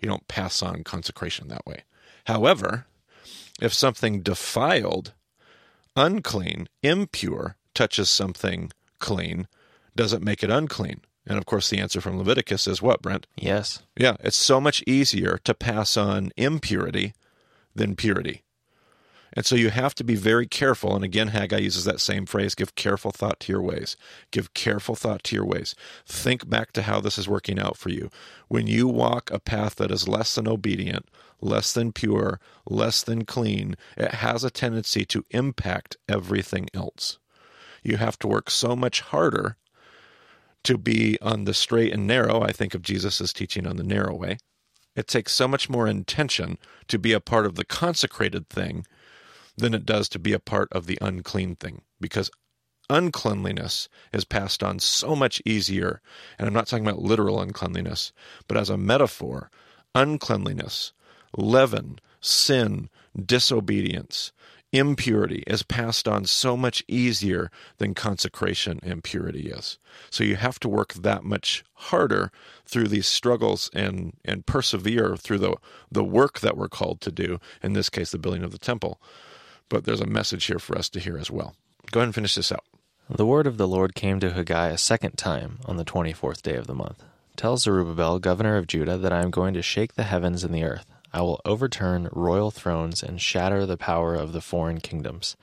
You 0.00 0.08
don't 0.08 0.28
pass 0.28 0.62
on 0.62 0.84
consecration 0.84 1.48
that 1.48 1.66
way. 1.66 1.84
However, 2.26 2.86
if 3.60 3.72
something 3.72 4.22
defiled, 4.22 5.12
unclean, 5.96 6.68
impure 6.82 7.56
touches 7.74 8.08
something 8.10 8.72
clean, 8.98 9.48
does 9.96 10.12
it 10.12 10.22
make 10.22 10.42
it 10.42 10.50
unclean? 10.50 11.02
And 11.26 11.38
of 11.38 11.46
course, 11.46 11.68
the 11.68 11.78
answer 11.78 12.00
from 12.00 12.18
Leviticus 12.18 12.66
is 12.66 12.82
what, 12.82 13.02
Brent? 13.02 13.26
Yes. 13.36 13.82
Yeah, 13.96 14.16
it's 14.20 14.36
so 14.36 14.60
much 14.60 14.82
easier 14.86 15.38
to 15.44 15.54
pass 15.54 15.96
on 15.96 16.32
impurity 16.36 17.12
than 17.74 17.96
purity. 17.96 18.42
And 19.32 19.46
so 19.46 19.54
you 19.54 19.70
have 19.70 19.94
to 19.96 20.04
be 20.04 20.16
very 20.16 20.46
careful. 20.46 20.94
And 20.94 21.04
again, 21.04 21.28
Haggai 21.28 21.58
uses 21.58 21.84
that 21.84 22.00
same 22.00 22.26
phrase 22.26 22.54
give 22.54 22.74
careful 22.74 23.12
thought 23.12 23.40
to 23.40 23.52
your 23.52 23.62
ways. 23.62 23.96
Give 24.30 24.52
careful 24.54 24.96
thought 24.96 25.22
to 25.24 25.36
your 25.36 25.44
ways. 25.44 25.74
Think 26.06 26.48
back 26.48 26.72
to 26.72 26.82
how 26.82 27.00
this 27.00 27.18
is 27.18 27.28
working 27.28 27.58
out 27.58 27.76
for 27.76 27.90
you. 27.90 28.10
When 28.48 28.66
you 28.66 28.88
walk 28.88 29.30
a 29.30 29.38
path 29.38 29.76
that 29.76 29.90
is 29.90 30.08
less 30.08 30.34
than 30.34 30.48
obedient, 30.48 31.08
less 31.40 31.72
than 31.72 31.92
pure, 31.92 32.40
less 32.68 33.02
than 33.02 33.24
clean, 33.24 33.76
it 33.96 34.14
has 34.14 34.42
a 34.42 34.50
tendency 34.50 35.04
to 35.06 35.24
impact 35.30 35.96
everything 36.08 36.68
else. 36.74 37.18
You 37.82 37.96
have 37.96 38.18
to 38.18 38.28
work 38.28 38.50
so 38.50 38.74
much 38.76 39.00
harder 39.00 39.56
to 40.64 40.76
be 40.76 41.18
on 41.22 41.44
the 41.44 41.54
straight 41.54 41.92
and 41.92 42.06
narrow. 42.06 42.42
I 42.42 42.52
think 42.52 42.74
of 42.74 42.82
Jesus' 42.82 43.32
teaching 43.32 43.66
on 43.66 43.76
the 43.76 43.82
narrow 43.82 44.14
way. 44.14 44.38
It 44.96 45.06
takes 45.06 45.32
so 45.32 45.48
much 45.48 45.70
more 45.70 45.86
intention 45.86 46.58
to 46.88 46.98
be 46.98 47.12
a 47.12 47.20
part 47.20 47.46
of 47.46 47.54
the 47.54 47.64
consecrated 47.64 48.48
thing 48.48 48.84
than 49.56 49.74
it 49.74 49.86
does 49.86 50.08
to 50.10 50.18
be 50.18 50.32
a 50.32 50.38
part 50.38 50.68
of 50.72 50.86
the 50.86 50.98
unclean 51.00 51.56
thing 51.56 51.82
because 52.00 52.30
uncleanliness 52.90 53.88
is 54.12 54.24
passed 54.24 54.62
on 54.62 54.78
so 54.78 55.14
much 55.14 55.40
easier. 55.46 56.02
And 56.38 56.48
I'm 56.48 56.54
not 56.54 56.66
talking 56.66 56.86
about 56.86 57.00
literal 57.00 57.40
uncleanliness, 57.40 58.12
but 58.48 58.56
as 58.56 58.68
a 58.68 58.76
metaphor, 58.76 59.50
uncleanliness, 59.94 60.92
leaven, 61.36 62.00
sin, 62.20 62.90
disobedience, 63.24 64.32
impurity 64.72 65.42
is 65.46 65.62
passed 65.62 66.06
on 66.06 66.24
so 66.24 66.56
much 66.56 66.84
easier 66.86 67.50
than 67.78 67.94
consecration 67.94 68.78
and 68.82 69.02
purity 69.02 69.50
is. 69.50 69.78
So 70.10 70.22
you 70.22 70.36
have 70.36 70.60
to 70.60 70.68
work 70.68 70.94
that 70.94 71.24
much 71.24 71.64
harder 71.74 72.30
through 72.66 72.88
these 72.88 73.06
struggles 73.06 73.70
and 73.74 74.14
and 74.24 74.46
persevere 74.46 75.16
through 75.16 75.38
the 75.38 75.56
the 75.90 76.04
work 76.04 76.40
that 76.40 76.56
we're 76.56 76.68
called 76.68 77.00
to 77.00 77.10
do, 77.10 77.40
in 77.62 77.72
this 77.72 77.90
case 77.90 78.10
the 78.12 78.18
building 78.18 78.44
of 78.44 78.52
the 78.52 78.58
temple 78.58 79.00
but 79.70 79.84
there's 79.84 80.02
a 80.02 80.06
message 80.06 80.44
here 80.44 80.58
for 80.58 80.76
us 80.76 80.90
to 80.90 81.00
hear 81.00 81.16
as 81.16 81.30
well. 81.30 81.54
Go 81.90 82.00
ahead 82.00 82.08
and 82.08 82.14
finish 82.14 82.34
this 82.34 82.52
out. 82.52 82.64
The 83.08 83.24
word 83.26 83.46
of 83.46 83.56
the 83.56 83.66
Lord 83.66 83.94
came 83.94 84.20
to 84.20 84.32
Haggai 84.32 84.68
a 84.68 84.78
second 84.78 85.16
time 85.16 85.60
on 85.64 85.78
the 85.78 85.84
24th 85.84 86.42
day 86.42 86.56
of 86.56 86.66
the 86.66 86.74
month. 86.74 87.02
Tell 87.36 87.56
Zerubbabel, 87.56 88.18
governor 88.18 88.58
of 88.58 88.66
Judah, 88.66 88.98
that 88.98 89.12
I 89.12 89.22
am 89.22 89.30
going 89.30 89.54
to 89.54 89.62
shake 89.62 89.94
the 89.94 90.02
heavens 90.02 90.44
and 90.44 90.54
the 90.54 90.64
earth. 90.64 90.86
I 91.12 91.22
will 91.22 91.40
overturn 91.44 92.08
royal 92.12 92.50
thrones 92.50 93.02
and 93.02 93.20
shatter 93.20 93.64
the 93.64 93.76
power 93.76 94.14
of 94.14 94.32
the 94.32 94.40
foreign 94.40 94.80
kingdoms. 94.80 95.36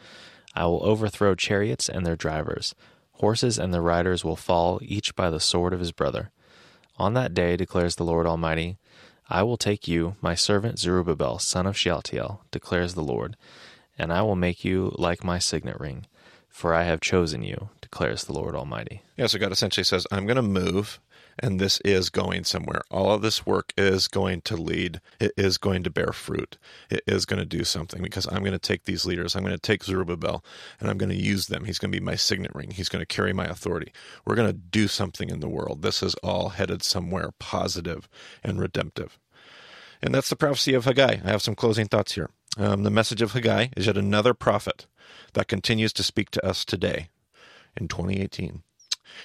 I 0.55 0.65
will 0.65 0.85
overthrow 0.85 1.35
chariots 1.35 1.89
and 1.89 2.05
their 2.05 2.15
drivers. 2.15 2.73
Horses 3.13 3.57
and 3.57 3.73
their 3.73 3.81
riders 3.81 4.23
will 4.23 4.35
fall, 4.35 4.79
each 4.81 5.15
by 5.15 5.29
the 5.29 5.39
sword 5.39 5.73
of 5.73 5.79
his 5.79 5.91
brother. 5.91 6.31
On 6.97 7.13
that 7.15 7.33
day, 7.33 7.57
declares 7.57 7.95
the 7.95 8.05
Lord 8.05 8.25
Almighty, 8.25 8.77
I 9.29 9.43
will 9.43 9.57
take 9.57 9.87
you, 9.87 10.15
my 10.21 10.35
servant 10.35 10.79
Zerubbabel, 10.79 11.39
son 11.39 11.67
of 11.67 11.77
Shealtiel, 11.77 12.41
declares 12.49 12.93
the 12.93 13.03
Lord, 13.03 13.35
and 13.97 14.13
I 14.13 14.21
will 14.21 14.35
make 14.35 14.63
you 14.63 14.93
like 14.97 15.23
my 15.23 15.39
signet 15.39 15.79
ring, 15.79 16.05
for 16.49 16.73
I 16.73 16.83
have 16.83 17.01
chosen 17.01 17.43
you, 17.43 17.69
declares 17.81 18.23
the 18.23 18.33
Lord 18.33 18.55
Almighty. 18.55 19.01
Yeah, 19.15 19.27
so 19.27 19.39
God 19.39 19.51
essentially 19.51 19.83
says, 19.83 20.07
I'm 20.11 20.25
going 20.25 20.37
to 20.37 20.41
move, 20.41 20.99
and 21.39 21.59
this 21.59 21.79
is 21.81 22.09
going 22.09 22.43
somewhere. 22.43 22.81
All 22.89 23.11
of 23.11 23.21
this 23.21 23.45
work 23.45 23.73
is 23.77 24.07
going 24.07 24.41
to 24.41 24.55
lead, 24.55 25.01
it 25.19 25.33
is 25.37 25.57
going 25.57 25.83
to 25.83 25.89
bear 25.89 26.11
fruit, 26.11 26.57
it 26.89 27.01
is 27.07 27.25
going 27.25 27.39
to 27.39 27.45
do 27.45 27.63
something 27.63 28.01
because 28.01 28.27
I'm 28.27 28.41
going 28.41 28.53
to 28.53 28.59
take 28.59 28.85
these 28.85 29.05
leaders, 29.05 29.35
I'm 29.35 29.43
going 29.43 29.55
to 29.55 29.59
take 29.59 29.83
Zerubbabel, 29.83 30.43
and 30.79 30.89
I'm 30.89 30.97
going 30.97 31.09
to 31.09 31.15
use 31.15 31.47
them. 31.47 31.65
He's 31.65 31.79
going 31.79 31.91
to 31.91 31.99
be 31.99 32.03
my 32.03 32.15
signet 32.15 32.53
ring, 32.55 32.71
he's 32.71 32.89
going 32.89 33.01
to 33.01 33.05
carry 33.05 33.33
my 33.33 33.45
authority. 33.45 33.91
We're 34.25 34.35
going 34.35 34.51
to 34.51 34.53
do 34.53 34.87
something 34.87 35.29
in 35.29 35.39
the 35.39 35.49
world. 35.49 35.81
This 35.81 36.01
is 36.01 36.15
all 36.15 36.49
headed 36.49 36.83
somewhere 36.83 37.31
positive 37.39 38.07
and 38.43 38.59
redemptive. 38.59 39.19
And 40.01 40.13
that's 40.13 40.29
the 40.29 40.35
prophecy 40.35 40.73
of 40.73 40.85
Haggai. 40.85 41.17
I 41.23 41.29
have 41.29 41.41
some 41.41 41.55
closing 41.55 41.87
thoughts 41.87 42.13
here. 42.13 42.29
Um, 42.59 42.81
the 42.81 42.89
message 42.89 43.21
of 43.21 43.33
Haggai 43.33 43.67
is 43.77 43.85
yet 43.85 43.97
another 43.97 44.33
prophet 44.33 44.87
that 45.33 45.47
continues 45.47 45.93
to 45.93 46.01
speak 46.01 46.31
to 46.31 46.43
us 46.43 46.65
today 46.65 47.09
in 47.79 47.87
2018. 47.87 48.63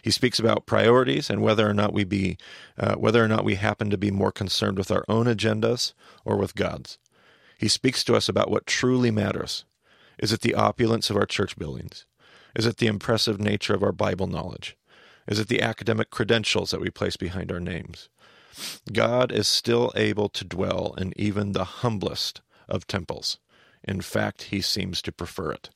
He 0.02 0.10
speaks 0.10 0.38
about 0.38 0.66
priorities 0.66 1.30
and 1.30 1.40
whether 1.40 1.66
or 1.66 1.72
not 1.72 1.94
we 1.94 2.04
be, 2.04 2.36
uh, 2.78 2.96
whether 2.96 3.24
or 3.24 3.28
not 3.28 3.44
we 3.44 3.54
happen 3.54 3.88
to 3.88 3.96
be 3.96 4.10
more 4.10 4.32
concerned 4.32 4.76
with 4.76 4.90
our 4.90 5.04
own 5.08 5.24
agendas 5.24 5.94
or 6.26 6.36
with 6.36 6.54
God's. 6.54 6.98
He 7.56 7.68
speaks 7.68 8.04
to 8.04 8.16
us 8.16 8.28
about 8.28 8.50
what 8.50 8.66
truly 8.66 9.10
matters. 9.10 9.64
Is 10.18 10.32
it 10.32 10.42
the 10.42 10.54
opulence 10.54 11.08
of 11.08 11.16
our 11.16 11.26
church 11.26 11.56
buildings? 11.56 12.04
Is 12.54 12.66
it 12.66 12.76
the 12.76 12.86
impressive 12.86 13.40
nature 13.40 13.74
of 13.74 13.82
our 13.82 13.92
Bible 13.92 14.26
knowledge? 14.26 14.76
Is 15.26 15.38
it 15.38 15.48
the 15.48 15.62
academic 15.62 16.10
credentials 16.10 16.70
that 16.70 16.82
we 16.82 16.90
place 16.90 17.16
behind 17.16 17.50
our 17.50 17.60
names? 17.60 18.10
God 18.92 19.32
is 19.32 19.48
still 19.48 19.90
able 19.96 20.28
to 20.28 20.44
dwell 20.44 20.94
in 20.98 21.14
even 21.16 21.52
the 21.52 21.64
humblest 21.64 22.42
of 22.68 22.86
temples. 22.86 23.38
In 23.84 24.00
fact, 24.00 24.44
he 24.44 24.60
seems 24.60 25.02
to 25.02 25.12
prefer 25.12 25.52
it. 25.52 25.70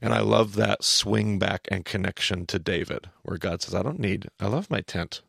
And 0.00 0.12
I 0.12 0.20
love 0.20 0.54
that 0.56 0.84
swing 0.84 1.38
back 1.38 1.66
and 1.70 1.84
connection 1.84 2.46
to 2.46 2.58
David, 2.58 3.08
where 3.22 3.38
God 3.38 3.62
says, 3.62 3.74
I 3.74 3.82
don't 3.82 3.98
need, 3.98 4.28
I 4.38 4.46
love 4.46 4.70
my 4.70 4.82
tent. 4.82 5.22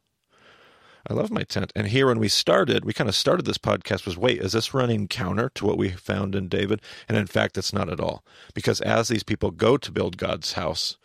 I 1.10 1.14
love 1.14 1.32
my 1.32 1.44
tent. 1.44 1.72
And 1.74 1.88
here, 1.88 2.08
when 2.08 2.20
we 2.20 2.28
started, 2.28 2.84
we 2.84 2.92
kind 2.92 3.08
of 3.08 3.16
started 3.16 3.46
this 3.46 3.58
podcast 3.58 4.06
was 4.06 4.18
wait, 4.18 4.42
is 4.42 4.52
this 4.52 4.74
running 4.74 5.08
counter 5.08 5.50
to 5.56 5.66
what 5.66 5.78
we 5.78 5.90
found 5.90 6.36
in 6.36 6.50
David? 6.50 6.82
And 7.08 7.18
in 7.18 7.28
fact, 7.28 7.58
it's 7.58 7.72
not 7.72 7.90
at 7.90 8.02
all. 8.02 8.26
Because 8.54 8.82
as 8.82 9.08
these 9.08 9.24
people 9.24 9.52
go 9.52 9.78
to 9.78 9.92
build 9.92 10.18
God's 10.18 10.54
house, 10.54 10.98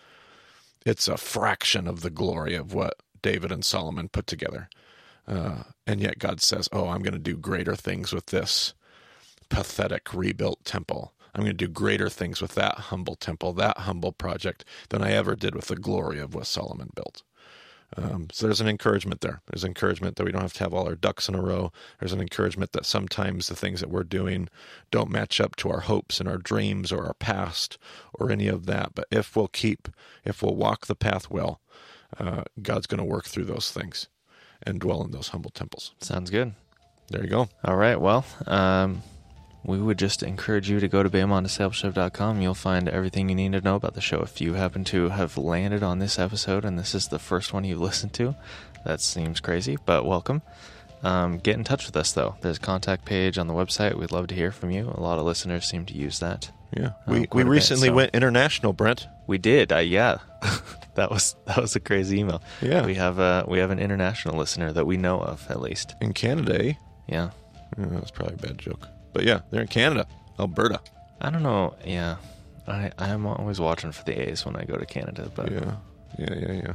it's 0.85 1.07
a 1.07 1.17
fraction 1.17 1.87
of 1.87 2.01
the 2.01 2.11
glory 2.11 2.57
of 2.57 2.75
what 2.75 2.95
David 3.23 3.53
and 3.53 3.65
Solomon 3.65 4.09
put 4.09 4.27
together. 4.27 4.69
Uh, 5.29 5.63
and 5.87 6.01
yet 6.01 6.19
God 6.19 6.41
says, 6.41 6.69
Oh, 6.73 6.89
I'm 6.89 7.03
going 7.03 7.13
to 7.13 7.21
do 7.21 7.37
greater 7.37 7.77
things 7.77 8.13
with 8.13 8.27
this 8.27 8.75
pathetic 9.53 10.15
rebuilt 10.15 10.65
temple. 10.65 11.13
I'm 11.35 11.43
going 11.43 11.57
to 11.57 11.67
do 11.67 11.69
greater 11.69 12.09
things 12.09 12.41
with 12.41 12.55
that 12.55 12.75
humble 12.75 13.15
temple, 13.15 13.53
that 13.55 13.79
humble 13.79 14.13
project, 14.13 14.65
than 14.89 15.03
I 15.03 15.13
ever 15.13 15.37
did 15.37 15.55
with 15.55 15.67
the 15.67 15.77
glory 15.77 16.19
of 16.19 16.35
what 16.35 16.47
Solomon 16.47 16.91
built. 16.95 17.23
Um, 17.95 18.29
so 18.33 18.47
there's 18.47 18.63
an 18.63 18.69
encouragement 18.69 19.21
there. 19.21 19.43
There's 19.47 19.65
encouragement 19.65 20.17
that 20.17 20.25
we 20.25 20.33
don't 20.33 20.41
have 20.41 20.55
to 20.55 20.65
have 20.65 20.73
all 20.73 20.89
our 20.89 20.95
ducks 20.95 21.29
in 21.29 21.35
a 21.35 21.43
row. 21.43 21.71
There's 22.01 22.15
an 22.15 22.23
encouragement 22.23 22.73
that 22.73 22.87
sometimes 22.87 23.49
the 23.49 23.55
things 23.55 23.81
that 23.81 23.91
we're 23.91 24.05
doing 24.05 24.49
don't 24.91 25.11
match 25.11 25.41
up 25.41 25.57
to 25.57 25.71
our 25.71 25.81
hopes 25.81 26.19
and 26.19 26.27
our 26.27 26.39
dreams 26.39 26.91
or 26.91 27.05
our 27.05 27.15
past 27.15 27.77
or 28.15 28.31
any 28.31 28.49
of 28.49 28.65
that. 28.67 28.95
But 28.95 29.09
if 29.11 29.37
we'll 29.37 29.49
keep, 29.49 29.89
if 30.25 30.43
we'll 30.43 30.57
walk 30.57 30.87
the 30.87 30.95
path 30.95 31.31
well, 31.31 31.61
uh, 32.19 32.45
God's 32.63 32.87
going 32.87 32.99
to 32.99 33.05
work 33.05 33.27
through 33.27 33.45
those 33.45 33.71
things 33.71 34.09
and 34.63 34.81
dwell 34.81 35.03
in 35.05 35.11
those 35.11 35.29
humble 35.29 35.51
temples. 35.51 35.95
Sounds 36.01 36.31
good. 36.31 36.55
There 37.09 37.23
you 37.23 37.29
go. 37.29 37.49
All 37.63 37.77
right. 37.77 38.01
Well, 38.01 38.25
um, 38.47 39.03
we 39.65 39.79
would 39.79 39.99
just 39.99 40.23
encourage 40.23 40.69
you 40.69 40.81
to 40.81 40.89
go 40.89 41.03
to 41.03 41.11
BemaDiscipleship.com. 41.11 42.41
You'll 42.41 42.55
find 42.55 42.89
everything 42.89 43.29
you 43.29 43.35
need 43.35 43.53
to 43.53 43.61
know 43.61 43.77
about 43.77 43.95
the 43.95 44.01
show. 44.01 44.21
If 44.21 44.41
you 44.41 44.55
happen 44.55 44.85
to 44.85 45.11
have 45.11 45.37
landed 45.39 45.83
on 45.83 45.99
this 45.99 46.19
episode 46.19 46.65
and 46.65 46.79
this 46.79 46.95
is 46.95 47.09
the 47.09 47.19
first 47.19 47.53
one 47.53 47.65
you've 47.65 47.81
listened 47.91 48.13
to, 48.15 48.35
that 48.85 49.01
seems 49.01 49.41
crazy, 49.41 49.79
but 49.87 50.05
welcome. 50.05 50.43
Um, 51.05 51.39
get 51.39 51.57
in 51.57 51.65
touch 51.65 51.87
with 51.87 51.97
us, 51.97 52.13
though. 52.13 52.37
There's 52.41 52.59
a 52.59 52.61
contact 52.61 53.05
page 53.05 53.37
on 53.39 53.47
the 53.49 53.55
website. 53.55 53.95
We'd 53.99 54.13
love 54.13 54.29
to 54.29 54.35
hear 54.35 54.53
from 54.53 54.71
you. 54.71 54.89
A 54.89 55.01
lot 55.01 55.19
of 55.19 55.25
listeners 55.25 55.65
seem 55.69 55.85
to 55.87 55.95
use 55.95 56.21
that. 56.21 56.51
Yeah, 56.77 56.93
we 57.07 57.27
quite 57.27 57.35
we 57.35 57.43
a 57.43 57.45
bit, 57.45 57.51
recently 57.51 57.89
so- 57.89 57.95
went 57.95 58.15
international, 58.15 58.73
Brent. 58.73 59.07
We 59.27 59.37
did. 59.39 59.73
Uh, 59.73 59.79
yeah, 59.79 60.19
that 60.95 61.11
was 61.11 61.37
that 61.47 61.59
was 61.59 61.75
a 61.77 61.81
crazy 61.81 62.19
email. 62.21 62.43
Yeah. 62.61 62.87
we 62.87 62.95
have 62.95 63.19
uh, 63.19 63.45
we 63.49 63.59
have 63.59 63.71
an 63.71 63.79
international 63.79 64.37
listener 64.39 64.73
that 64.73 64.87
we 64.87 64.97
know 64.97 65.21
of, 65.21 65.45
at 65.51 65.61
least. 65.61 65.95
In 66.01 66.13
Canada, 66.13 66.65
eh? 66.65 66.73
Yeah, 67.09 67.31
Yeah, 67.79 67.87
was 67.99 68.11
probably 68.11 68.35
a 68.35 68.39
bad 68.39 68.59
joke. 68.59 68.87
But 69.13 69.25
yeah, 69.25 69.41
they're 69.51 69.63
in 69.63 69.69
Canada, 69.69 70.07
Alberta. 70.39 70.81
I 71.21 71.31
don't 71.31 71.43
know. 71.43 71.75
Yeah, 71.85 72.17
I 72.67 72.91
I'm 72.99 73.27
always 73.27 73.61
watching 73.61 73.93
for 73.93 74.05
the 74.05 74.29
A's 74.29 74.45
when 74.45 74.57
I 74.57 74.65
go 74.65 74.77
to 74.77 74.87
Canada, 74.87 75.31
but 75.35 75.51
Yeah, 75.53 75.77
yeah, 76.19 76.35
yeah, 76.35 76.53
yeah. 76.53 76.73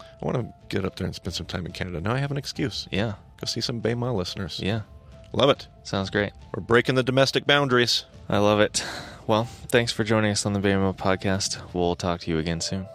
I 0.00 0.24
want 0.24 0.36
to 0.38 0.52
get 0.68 0.84
up 0.84 0.96
there 0.96 1.06
and 1.06 1.14
spend 1.14 1.34
some 1.34 1.46
time 1.46 1.66
in 1.66 1.72
Canada. 1.72 2.00
Now 2.00 2.14
I 2.14 2.18
have 2.18 2.30
an 2.30 2.36
excuse. 2.36 2.86
yeah, 2.92 3.14
Go 3.40 3.46
see 3.46 3.60
some 3.60 3.80
Bema 3.80 4.12
listeners. 4.12 4.60
yeah. 4.62 4.82
Love 5.34 5.48
it. 5.50 5.66
Sounds 5.82 6.10
great. 6.10 6.32
We're 6.54 6.62
breaking 6.62 6.94
the 6.94 7.02
domestic 7.02 7.46
boundaries. 7.46 8.04
I 8.28 8.36
love 8.38 8.60
it. 8.60 8.84
Well, 9.26 9.44
thanks 9.68 9.90
for 9.90 10.04
joining 10.04 10.30
us 10.30 10.44
on 10.44 10.52
the 10.52 10.58
Bema 10.60 10.92
podcast. 10.92 11.58
We'll 11.72 11.96
talk 11.96 12.20
to 12.20 12.30
you 12.30 12.38
again 12.38 12.60
soon. 12.60 12.86